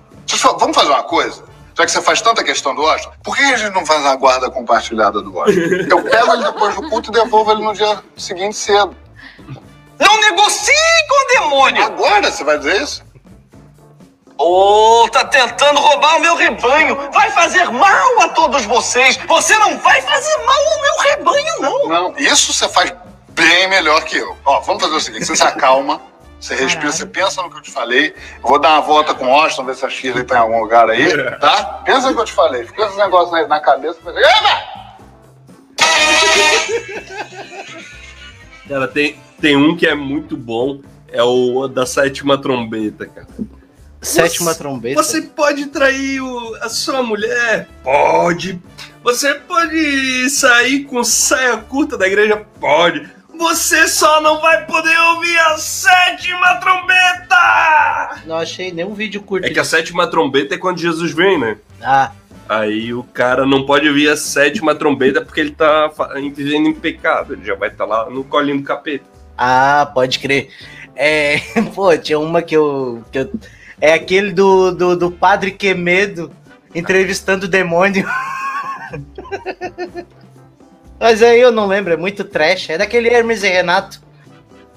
[0.58, 1.44] Vamos fazer uma coisa?
[1.74, 4.14] Já que você faz tanta questão do Washington, por que a gente não faz a
[4.16, 5.86] guarda compartilhada do Washington?
[5.88, 8.96] Eu pego ele depois do culto e devolvo ele no dia seguinte cedo.
[9.98, 10.74] Não negocie
[11.08, 11.84] com o demônio.
[11.84, 13.04] Agora você vai dizer isso?
[14.38, 16.96] Ô, tá tentando roubar o meu rebanho.
[17.12, 19.18] Vai fazer mal a todos vocês.
[19.28, 21.88] Você não vai fazer mal ao meu rebanho, não.
[21.88, 22.90] Não, isso você faz
[23.28, 24.34] bem melhor que eu.
[24.46, 26.00] Ó, vamos fazer o seguinte: você se acalma,
[26.41, 28.14] você respira, você pensa no que eu te falei.
[28.43, 30.61] Eu vou dar uma volta com o Washington, ver se a Shirley tá em algum
[30.61, 31.07] lugar aí,
[31.38, 31.82] tá?
[31.84, 32.64] Pensa no que eu te falei.
[32.64, 33.99] Fica esse negócio na, na cabeça.
[38.68, 43.26] Cara, tem, tem um que é muito bom, é o da sétima trombeta, cara.
[44.01, 45.03] Sétima Você- trombeta.
[45.03, 47.68] Você pode trair o- a sua mulher?
[47.82, 48.61] Pode.
[49.03, 52.47] Você pode sair com saia curta da igreja?
[52.61, 53.11] Pode.
[53.41, 58.20] Você só não vai poder ouvir a sétima trombeta!
[58.26, 59.47] Não achei nenhum vídeo curto.
[59.47, 61.57] É que a sétima trombeta é quando Jesus vem, né?
[61.82, 62.12] Ah,
[62.47, 65.91] Aí o cara não pode ouvir a sétima trombeta porque ele tá
[66.34, 67.32] vivendo em pecado.
[67.32, 69.05] Ele já vai estar lá no colinho do capeta.
[69.38, 70.51] ah, pode crer.
[70.95, 71.38] É,
[71.74, 73.03] pô, tinha uma que eu.
[73.11, 73.32] Que eu
[73.80, 76.30] é aquele do, do, do padre Quemedo
[76.74, 78.07] entrevistando o demônio.
[81.01, 82.68] Mas aí eu não lembro, é muito trash.
[82.68, 84.03] É daquele Hermes e Renato.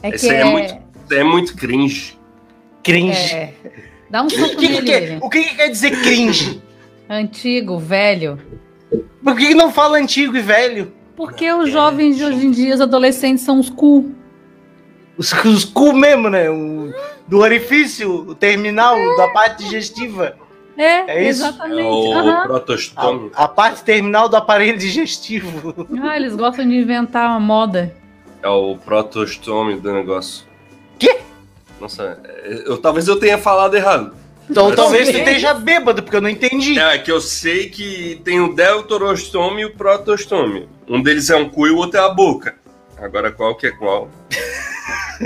[0.02, 0.76] É que Esse aí é muito,
[1.12, 2.18] é muito cringe.
[2.82, 3.36] Cringe.
[3.36, 3.54] é,
[4.10, 4.92] Dá um O soco que, que, nele.
[4.92, 5.18] ele.
[5.22, 6.62] o que, que quer dizer cringe?
[7.10, 8.40] Antigo, velho.
[9.24, 10.94] Por que, que não fala antigo e velho?
[11.16, 14.12] Porque os jovens de hoje em dia, os adolescentes, são os cool.
[15.18, 16.50] Os, os cu mesmo, né?
[16.50, 16.92] O,
[17.28, 20.36] do orifício, o terminal, da parte digestiva.
[20.78, 20.84] É,
[21.18, 21.44] É isso?
[21.44, 21.88] É exatamente.
[21.88, 22.44] o aham.
[22.48, 23.32] protostômio.
[23.36, 25.88] A, a parte terminal do aparelho digestivo.
[26.02, 27.94] Ah, eles gostam de inventar uma moda.
[28.42, 30.46] É o protostômio do negócio.
[31.00, 31.20] Quê?
[31.80, 34.16] Nossa, é, eu, talvez eu tenha falado errado.
[34.50, 35.20] Então Mas talvez sim.
[35.20, 36.78] esteja bêbado, porque eu não entendi.
[36.78, 40.68] É, que eu sei que tem o deltorostômio e o protostômio.
[40.88, 42.56] Um deles é um cu e o outro é a boca.
[43.04, 44.10] Agora qual que é qual?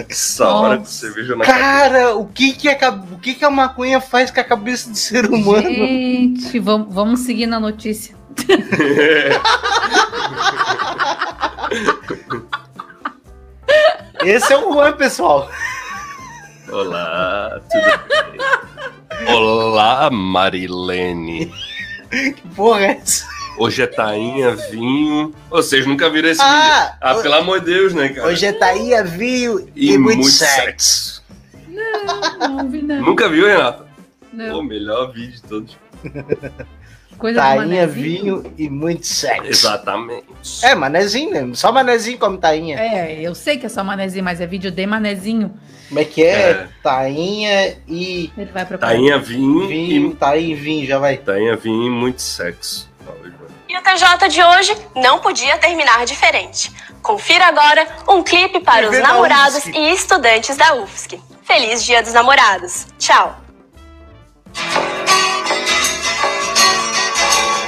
[0.09, 1.63] Essa hora que você veja na cabeça.
[1.63, 4.97] Cara, o que que, a, o que que a maconha faz com a cabeça do
[4.97, 5.61] ser humano?
[5.61, 8.15] Gente, vamos, vamos seguir na notícia.
[14.25, 15.47] Esse é o Juan, pessoal.
[16.71, 18.39] Olá, tudo bem?
[19.35, 21.53] Olá, Marilene.
[22.09, 23.27] Que porra é essa?
[23.57, 25.33] Hoje é tainha, vinho.
[25.49, 26.97] Vocês nunca viram esse Ah, vídeo?
[27.01, 28.27] Ah, pelo amor de Deus, né, cara?
[28.27, 30.61] Hoje é Taía, vinho E, e, muito, muito sexo.
[30.61, 31.23] sexo.
[32.39, 33.01] Não vi não.
[33.01, 33.85] Nunca viu, Renata?
[34.31, 34.59] Não.
[34.59, 35.77] O melhor vídeo de todos.
[37.17, 39.47] Coisa Tainha, vinho e muito sexo.
[39.49, 40.25] Exatamente.
[40.61, 41.49] É, manezinho, né?
[41.55, 42.77] Só manezinho come tainha.
[42.79, 45.51] É, eu sei que é só manezinho, mas é vídeo de manezinho.
[45.87, 46.51] Como é que é?
[46.51, 46.67] É.
[46.83, 48.65] Tainha e Ele vai.
[48.65, 50.15] Tainha, vinho, vinho, e...
[50.15, 51.17] tainha e vinho, já vai.
[51.17, 52.87] Tainha, vinho e muito sexo.
[53.77, 56.71] O TJ de hoje não podia terminar diferente.
[57.03, 61.21] Confira agora um clipe para os namorados e estudantes da UFSC.
[61.43, 62.87] Feliz Dia dos Namorados.
[62.97, 63.37] Tchau.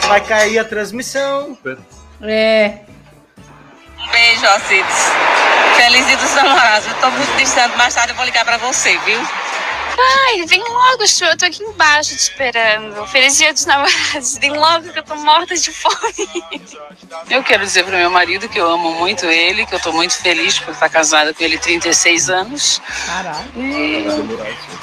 [0.08, 1.56] Vai cair a transmissão.
[2.24, 2.80] É.
[4.00, 5.12] Um beijo, Alcides.
[5.76, 6.88] Feliz dia dos namorados.
[6.88, 9.20] Eu tô muito distante, mais tarde eu vou ligar pra você, viu?
[10.02, 11.26] Ai, vem logo, Chu.
[11.26, 13.06] Eu tô aqui embaixo te esperando.
[13.08, 14.38] Feliz dia dos namorados.
[14.38, 16.44] Vem logo que eu tô morta de fome.
[17.30, 20.16] Eu quero dizer pro meu marido que eu amo muito ele, que eu tô muito
[20.16, 22.82] feliz por estar casada com ele há 36 anos.
[23.06, 23.52] Caralho.
[23.56, 24.06] E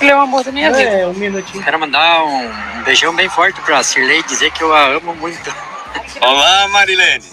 [0.00, 0.90] ele é o amor da minha vida.
[0.90, 1.64] É, um minutinho.
[1.64, 5.14] Quero mandar um, um beijão bem forte pra Cirlei e dizer que eu a amo
[5.14, 5.54] muito.
[6.20, 7.24] Olá, Marilene.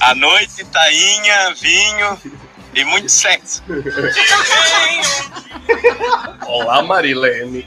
[0.00, 2.41] A noite, tainha, vinho
[2.74, 3.62] e muito sexo.
[6.46, 7.66] Olá, Marilene.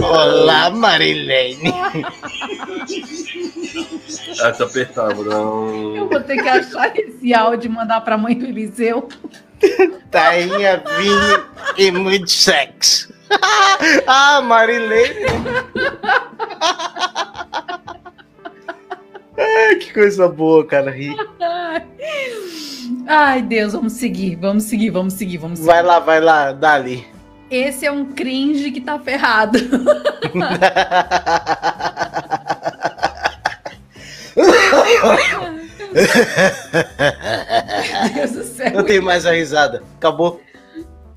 [0.00, 1.72] Olá, Marilene.
[4.40, 5.96] Ah, tá apertado, não.
[5.96, 9.08] Eu vou ter que achar esse áudio e mandar pra mãe do Eliseu.
[10.10, 11.46] Tainha, vinho
[11.76, 13.12] e muito sexo.
[14.06, 15.26] ah, Marilene.
[19.36, 20.90] Ai, que coisa boa, cara.
[20.90, 21.14] Ri.
[23.06, 23.42] Ai.
[23.42, 25.70] Deus, vamos seguir, vamos seguir, vamos seguir, vamos seguir.
[25.70, 27.06] Vai lá, vai lá, dali.
[27.50, 29.58] Esse é um cringe que tá ferrado.
[38.14, 38.70] Deus do céu.
[38.72, 39.82] Não tenho mais a risada.
[39.96, 40.40] Acabou.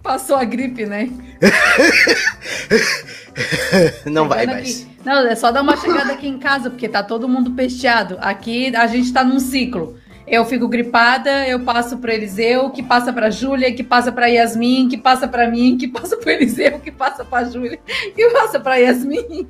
[0.03, 1.09] Passou a gripe, né?
[4.05, 4.81] Não vai mais.
[4.81, 4.95] aqui.
[5.03, 8.17] Não, é só dar uma chegada aqui em casa, porque tá todo mundo pesteado.
[8.21, 9.97] Aqui a gente tá num ciclo.
[10.27, 14.89] Eu fico gripada, eu passo pro Eliseu, que passa pra Júlia, que passa pra Yasmin,
[14.89, 17.77] que passa pra mim, que passa pro Eliseu, que passa pra Júlia,
[18.15, 19.47] que passa pra Yasmin.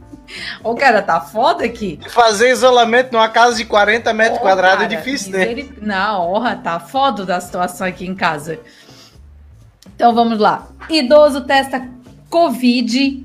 [0.62, 1.98] Ô, cara, tá foda aqui.
[2.10, 5.66] Fazer isolamento numa casa de 40 metros Ô, quadrados é cara, difícil, né?
[5.82, 8.60] Não, honra, tá foda da situação aqui em casa.
[9.96, 10.68] Então vamos lá.
[10.90, 11.88] Idoso testa
[12.30, 13.24] Covid.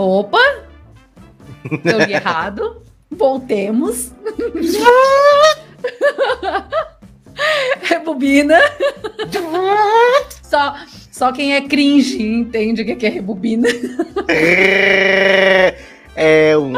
[0.00, 0.38] Opa!
[1.84, 2.82] Eu li errado.
[3.10, 4.12] Voltemos.
[7.82, 8.58] Rebobina.
[10.42, 10.74] Só,
[11.12, 13.68] só quem é cringe entende o que é é rebobina.
[16.16, 16.72] É um.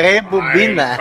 [0.00, 0.96] Rebobina.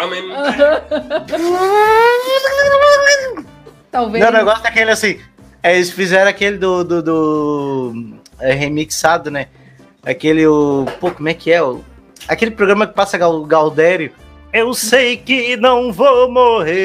[3.92, 4.24] Talvez.
[4.24, 5.20] Não, o negócio é aquele assim.
[5.62, 6.84] é, Eles fizeram aquele do.
[6.84, 9.48] do, do- é, remixado, né?
[10.08, 10.48] Aquele.
[10.48, 11.62] O, pô, como é que é?
[11.62, 11.84] O,
[12.30, 14.14] aquele programa que passa Gal, Galdério.
[14.54, 16.78] Eu sei que não vou morrer.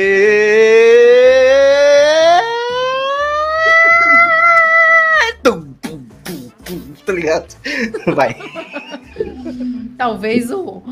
[5.45, 7.55] Tum, pum, pum, pum, Tá ligado?
[8.13, 8.35] Vai.
[9.97, 10.83] Talvez o,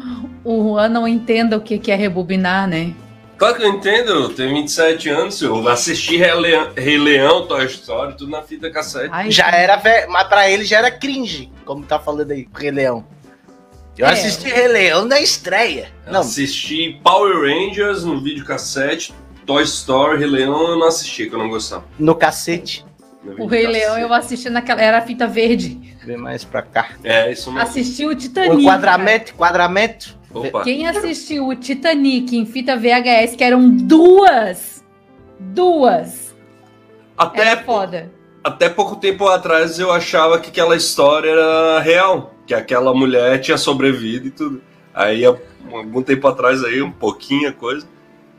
[0.45, 2.95] o Juan não entenda o que, que é rebobinar, né?
[3.41, 7.65] Claro que eu entendo, eu tenho 27 anos, eu assisti Rei Leão, Rei Leão, Toy
[7.65, 9.31] Story, tudo na fita cassete.
[9.31, 13.03] já era velho, mas pra ele já era cringe, como tá falando aí, Rei Leão.
[13.97, 14.11] Eu É.
[14.13, 15.91] assisti Rei Leão na estreia.
[16.07, 19.15] Não, Assisti Power Rangers no videocassete,
[19.47, 21.85] Toy Story, Rei Leão eu não assisti, que eu não gostava.
[21.99, 22.85] no cacete.
[23.25, 23.91] No O Rei videocassete.
[23.95, 24.81] Leão eu assisti naquela.
[24.83, 25.97] Era a fita verde.
[26.05, 26.91] Vem mais pra cá.
[27.05, 27.67] É, isso mesmo.
[27.69, 28.55] Assisti o Titanic.
[28.57, 30.19] O quadramento, quadramento.
[30.33, 30.63] Opa.
[30.63, 34.85] Quem assistiu o Titanic em fita VHS, que eram duas.
[35.39, 36.35] Duas.
[37.17, 38.11] Até, Era foda.
[38.43, 43.59] até pouco tempo atrás eu achava que aquela história era real, que aquela mulher tinha
[43.59, 44.63] sobrevivido e tudo.
[44.95, 47.87] Aí, algum tempo atrás, aí, um pouquinho a coisa,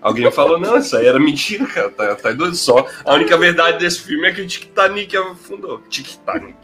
[0.02, 2.86] alguém falou, não, isso aí era mentira, cara, tá, tá doido só.
[3.06, 5.82] A única verdade desse filme é que o Titanic afundou.
[5.90, 6.56] Titanic.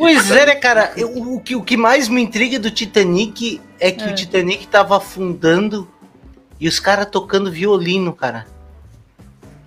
[0.00, 0.92] Pois é, né, cara?
[0.96, 4.96] Eu- o, que, o que mais me intriga do Titanic é que o Titanic tava
[4.96, 5.86] afundando
[6.58, 8.46] e os caras tocando violino, cara.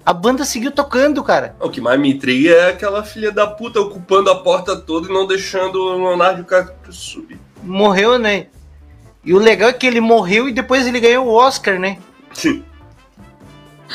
[0.06, 1.56] A banda seguiu tocando, cara.
[1.60, 5.14] O que mais me intriga é aquela filha da puta ocupando a porta toda e
[5.14, 7.40] não deixando o Leonardo DiCaprio subir.
[7.62, 8.48] Morreu, né?
[9.24, 11.98] E o legal é que ele morreu e depois ele ganhou o Oscar, né?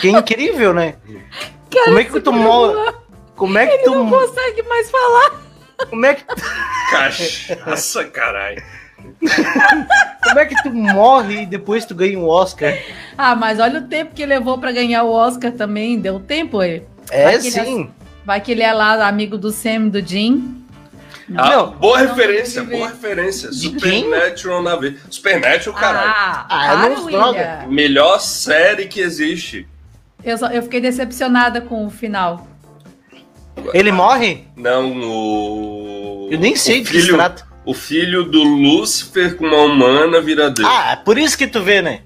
[0.01, 0.95] Que incrível, né?
[1.85, 2.95] Como é que tu morre?
[3.37, 5.48] Como é que tu Não consegue mais falar.
[5.89, 6.25] Como é que
[6.91, 8.63] Cachaça, caralho.
[10.25, 12.77] Como é que tu morre e depois tu ganha um Oscar?
[13.17, 15.99] Ah, mas olha o tempo que levou pra ganhar o Oscar também.
[16.01, 16.85] Deu tempo, ele.
[17.11, 17.91] É, Vai sim.
[18.25, 20.55] Vai que ele é lá amigo do Sam e do Jim.
[21.37, 23.51] Ah, boa não referência, boa referência.
[23.51, 24.05] De quem?
[24.05, 24.95] Supernatural na vez.
[25.11, 26.11] Supernatural, caralho.
[26.17, 27.21] Ah, Ah, para, não William.
[27.21, 27.67] droga.
[27.69, 29.69] Melhor série que existe.
[30.25, 32.48] Eu, só- eu fiquei decepcionada com o final.
[33.75, 34.45] Ele morre?
[34.57, 36.29] Não, o.
[36.31, 37.47] Eu nem sei o de que se filho, trata.
[37.65, 40.69] O filho do Lúcifer com uma humana vira Deus.
[40.69, 42.01] Ah, é por isso que tu vê, né?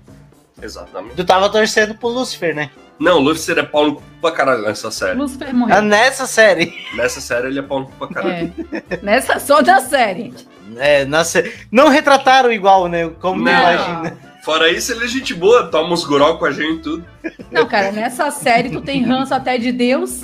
[0.61, 1.17] Exatamente.
[1.17, 2.71] Tu tava torcendo pro Lucifer, né?
[2.99, 5.19] Não, o Lúcifer é pau no cu pra caralho nessa série.
[5.19, 5.77] Lucifer morreu.
[5.77, 6.73] Ah, nessa série.
[6.95, 8.53] Nessa série ele é pau no cu pra caralho.
[8.73, 8.99] É.
[9.03, 10.33] Nessa, só da série.
[10.77, 13.11] É, na sé- Não retrataram igual, né?
[13.21, 13.51] Como Não.
[13.53, 14.17] imagina.
[14.45, 17.05] Fora isso, ele é gente boa, toma uns goró com a gente e tudo.
[17.51, 20.23] Não, cara, nessa série tu tem ranço até de Deus.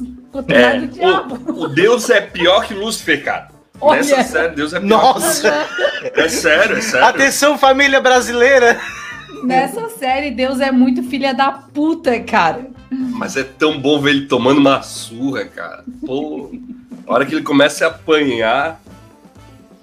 [0.48, 1.52] É, do diabo.
[1.52, 3.48] o, o Deus é pior que Lúcifer, cara.
[3.80, 3.98] Olha.
[3.98, 5.50] Nessa série, Deus é pior Nossa!
[5.50, 6.12] que Lúcifer.
[6.14, 7.06] É sério, é sério.
[7.06, 8.80] Atenção, família brasileira!
[9.44, 12.66] Nessa série, Deus é muito filha da puta, cara.
[12.90, 15.84] Mas é tão bom ver ele tomando uma surra, cara.
[16.04, 16.50] Pô,
[17.06, 18.80] a hora que ele começa a apanhar.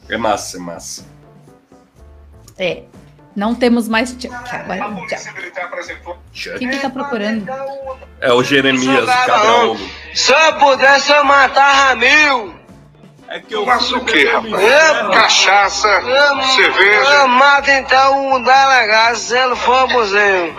[0.08, 1.06] É massa, é massa.
[2.58, 2.84] É.
[3.36, 4.34] Não temos mais Chuck.
[4.34, 6.60] Agora é o Chuck.
[6.60, 7.46] Que que tá procurando?
[8.22, 9.78] É o Jeremias, o cabrão.
[10.14, 12.56] Se eu pudesse, eu matava mil.
[13.28, 14.54] É que eu Mas o quê, rapaz?
[14.54, 17.10] Eu, Cachaça, eu, cerveja.
[17.10, 20.56] Eu mato então um delegado se ele for museu.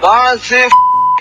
[0.00, 0.70] Pode se f...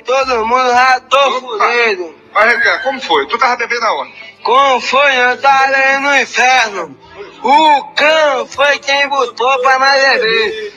[0.06, 2.16] todo mundo já tô fudido.
[2.34, 3.28] Mas, como foi?
[3.28, 4.14] Tu tava bebendo aonde?
[4.44, 5.16] Como foi?
[5.16, 6.98] Eu tava ali no inferno.
[7.44, 10.74] O cão foi quem botou pra nós beber.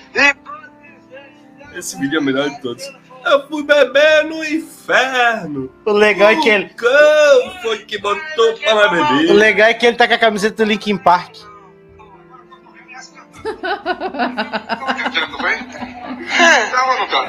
[1.72, 2.84] E Esse vídeo é o melhor de todos.
[3.24, 5.72] Eu fui beber no inferno.
[5.84, 6.64] O legal é que ele.
[6.66, 9.32] O cão foi que botou para O beber.
[9.34, 11.36] legal é que ele tá com a camiseta do Linkin Park.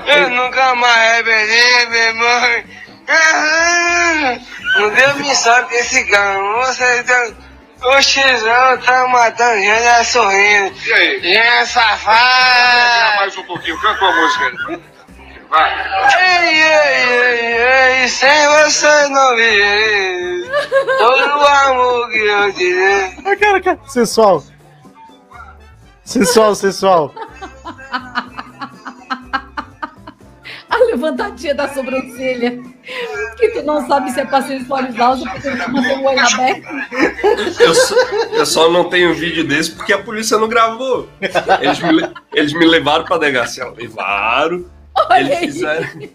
[0.07, 2.65] Eu nunca mais bebi, minha mãe.
[4.79, 6.53] Não deu missão desse cão.
[6.65, 7.46] Você deu.
[7.83, 10.73] O Xizão tá matando gente é sorrindo.
[10.85, 11.11] E aí?
[11.11, 13.15] Gente Pegar safada.
[13.17, 14.81] mais um pouquinho, canta uma música aí.
[15.49, 15.71] Vai.
[16.19, 20.49] Ei, ei, ei, ei, sem você não vi
[20.97, 23.17] todo o amor que eu te dei.
[23.25, 23.79] Ah, cara, cara.
[23.87, 24.43] Sensual.
[26.03, 27.13] Sensual, sensual.
[30.87, 32.59] Levantadinha da sobrancelha.
[33.37, 36.03] Que tu não sabe se é pra sensualizar ou se é porque tu mantém o
[36.05, 37.61] olho aberto.
[37.61, 37.95] Eu só,
[38.33, 41.07] eu só não tenho vídeo desse porque a polícia não gravou.
[41.61, 43.65] Eles me, le- eles me levaram pra delegacia.
[43.69, 44.65] Levaram.
[45.09, 45.47] Olha Eles aí.
[45.51, 46.09] fizeram.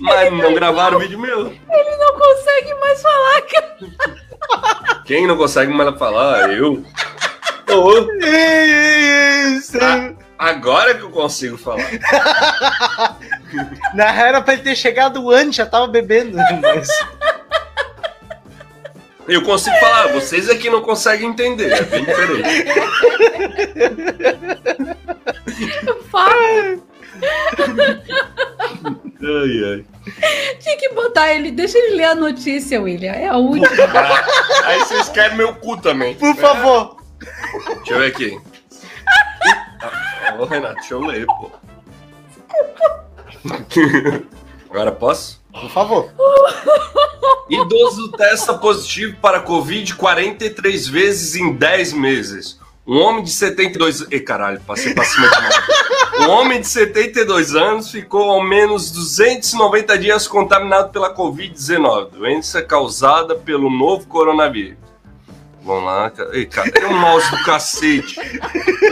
[0.00, 1.46] Mas não gravaram o vídeo meu.
[1.46, 3.76] Ele não consegue mais falar, cara.
[5.06, 6.52] Quem não consegue mais falar?
[6.52, 6.84] Eu.
[7.72, 7.90] Ô,
[8.22, 11.88] Ei, ei, ei, sem- a- agora que eu consigo falar.
[13.94, 16.36] Na real era pra ele ter chegado antes, já tava bebendo.
[16.62, 16.88] Mas...
[19.28, 22.64] Eu consigo falar, vocês aqui não conseguem entender, é bem diferente.
[26.10, 26.78] Fala.
[29.22, 29.84] Ai, ai.
[30.60, 31.50] Tinha que botar ele.
[31.50, 33.12] Deixa ele ler a notícia, William.
[33.12, 33.66] É a última.
[33.98, 34.24] Ah,
[34.66, 36.14] Aí vocês querem meu cu também.
[36.14, 36.96] Por favor.
[37.18, 38.38] Deixa eu ver aqui.
[39.82, 41.50] Ah, Ô, Renato, deixa eu ler, pô.
[44.70, 45.40] Agora posso?
[45.52, 46.10] Por favor.
[47.48, 52.58] Idoso testa positivo para Covid 43 vezes em 10 meses.
[52.86, 54.06] Um homem de 72...
[54.10, 55.54] Ih, caralho, passei pra cima demais.
[56.20, 63.34] Um homem de 72 anos ficou ao menos 290 dias contaminado pela Covid-19, doença causada
[63.34, 64.78] pelo novo coronavírus.
[65.62, 66.36] Vamos lá, cara.
[66.36, 68.20] Ei, cara, é um mouse do cacete.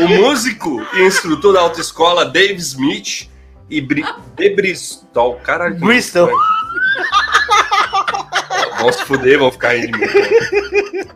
[0.01, 3.30] O músico e instrutor da autoescola Dave Smith
[3.69, 4.05] e Bri
[4.37, 5.37] de Bristol.
[5.37, 5.77] Caralho.
[5.77, 6.31] Bristol.
[8.79, 9.99] Vão se fuder, vão ficar de mim.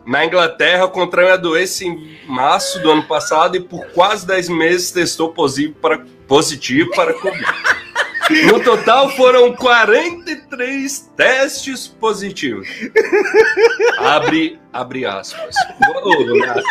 [0.05, 4.91] Na Inglaterra, contraiu a doença em março do ano passado e por quase 10 meses
[4.91, 7.45] testou positivo para, positivo para Covid.
[8.45, 12.67] No total foram 43 testes positivos.
[13.97, 15.55] Abre, abre aspas.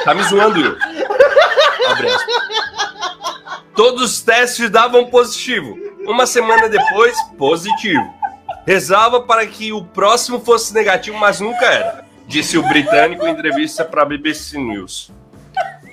[0.04, 0.76] Tá me zoando, eu.
[1.88, 2.34] Abre aspas.
[3.78, 5.78] Todos os testes davam positivo.
[6.04, 8.12] Uma semana depois, positivo.
[8.66, 13.84] Rezava para que o próximo fosse negativo, mas nunca era, disse o britânico em entrevista
[13.84, 15.12] para a BBC News.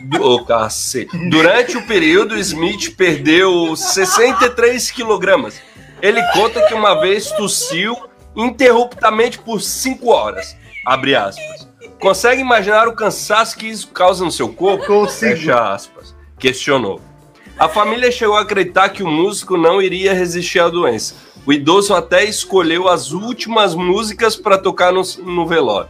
[0.02, 1.16] Do, cacete.
[1.30, 5.62] Durante o período, Smith perdeu 63 quilogramas.
[6.02, 7.96] Ele conta que uma vez tossiu
[8.36, 10.58] interruptamente por 5 horas.
[10.88, 11.70] Abre aspas.
[12.00, 14.88] Consegue imaginar o cansaço que isso causa no seu corpo?
[14.88, 15.38] Consigo.
[15.38, 16.16] Fecha aspas.
[16.40, 17.00] Questionou.
[17.58, 21.16] A família chegou a acreditar que o músico não iria resistir à doença.
[21.46, 25.90] O idoso até escolheu as últimas músicas para tocar no, no velório.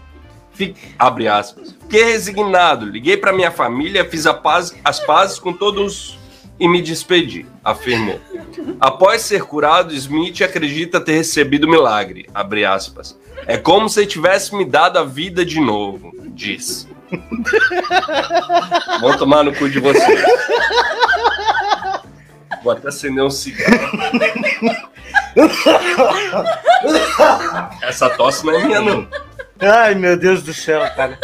[0.54, 1.76] Fi- abre aspas.
[1.82, 6.18] Fiquei resignado, liguei para minha família, fiz paz- as pazes com todos
[6.60, 8.20] e me despedi, afirmou.
[8.80, 13.18] Após ser curado, Smith acredita ter recebido milagre, abre aspas.
[13.48, 16.88] É como se tivesse me dado a vida de novo, diz.
[19.02, 20.24] Vão tomar no cu de vocês.
[22.66, 23.72] Vou até acender um cigarro.
[27.84, 29.08] Essa tosse não é minha, não.
[29.60, 31.20] Ai, meu Deus do céu, cara.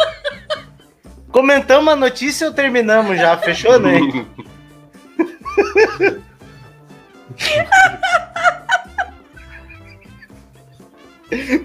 [1.31, 3.35] Comentamos a notícia ou terminamos já?
[3.37, 3.99] Fechou, né?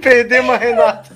[0.00, 1.14] Perdemos a Renata.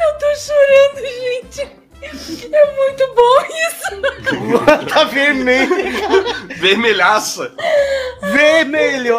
[0.00, 1.70] Eu tô chorando, gente.
[2.02, 3.38] É muito bom
[3.68, 4.86] isso!
[4.94, 5.76] tá vermelho!
[6.56, 7.52] Vermelhaça!
[8.22, 9.18] Vermelho!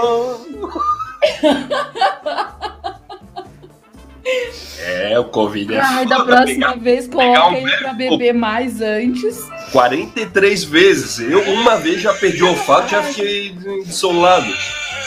[4.82, 9.48] É, o Covid é Ai, da próxima pegar, vez coloque um pra beber mais antes.
[9.72, 11.20] 43 vezes.
[11.20, 13.56] Eu uma vez já perdi o olfato e já fiquei
[13.86, 14.52] insolado.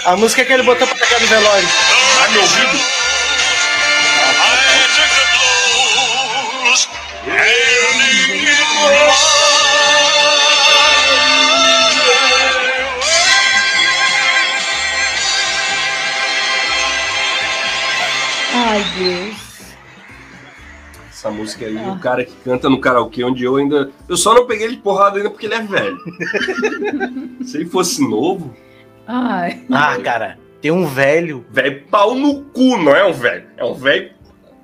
[0.05, 1.69] A música que ele botou pra pegar no velório.
[2.23, 3.12] Ah, meu ouvido!
[21.23, 21.93] Essa música aí, Ah.
[21.93, 23.93] o cara que canta no karaokê, onde eu ainda.
[24.09, 25.97] Eu só não peguei ele de porrada ainda porque ele é velho.
[27.47, 28.53] Se ele fosse novo.
[29.07, 29.61] Ai.
[29.71, 31.47] Ah, cara, tem um velho.
[31.49, 33.45] Velho pau no cu, não é um velho.
[33.57, 34.11] É um velho.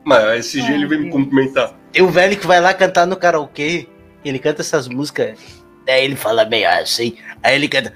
[0.05, 1.75] Mas esse dia ele veio me cumprimentar.
[1.93, 3.87] Tem um velho que vai lá cantar no karaokê.
[4.25, 5.39] Ele canta essas músicas.
[5.87, 7.15] Daí ele fala meio assim.
[7.41, 7.93] Aí ele canta.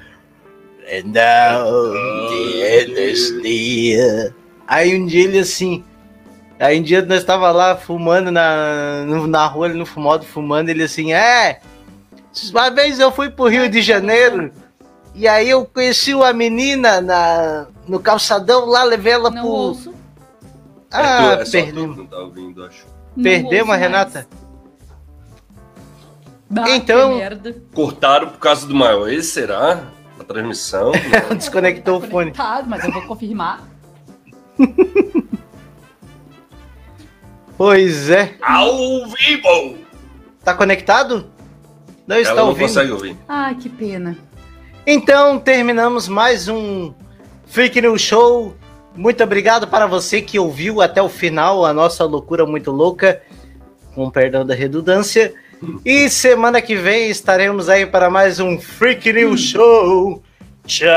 [0.88, 1.92] And now
[2.28, 4.32] the end is near."
[4.68, 5.82] Aí um dia ele assim.
[6.62, 10.84] Aí um dia nós tava lá fumando na, na rua, ele no fumado fumando, ele
[10.84, 11.60] assim, é.
[12.50, 14.52] Uma vez eu fui pro Rio de Janeiro.
[15.14, 19.50] E aí eu conheci uma menina na, no calçadão lá, levei ela Não pro.
[19.50, 19.94] ouço.
[20.90, 22.86] Ah, é, tu, é tu não tá ouvindo, acho.
[23.16, 23.76] Não Perdemos a.
[23.76, 24.26] Renata?
[26.48, 27.56] Bah, Então- que merda.
[27.74, 29.10] Cortaram por causa do maior.
[29.22, 29.88] Será?
[30.20, 30.92] A transmissão?
[31.36, 32.30] Desconectou o fone.
[32.30, 33.62] Tá, mas eu vou confirmar.
[37.62, 38.34] Pois é.
[38.42, 39.78] Ao vivo!
[40.44, 41.26] Tá conectado?
[42.08, 42.66] Não está Ela não ouvindo.
[42.66, 43.16] consegue ouvir.
[43.28, 44.18] Ai, que pena.
[44.84, 46.92] Então terminamos mais um
[47.46, 48.56] Fake News Show.
[48.96, 53.22] Muito obrigado para você que ouviu até o final a nossa loucura muito louca,
[53.94, 55.32] com perdão da redundância.
[55.84, 60.20] E semana que vem estaremos aí para mais um Freak News Show.
[60.66, 60.90] Tchau.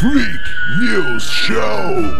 [0.00, 0.40] Freak
[0.78, 2.19] News Show.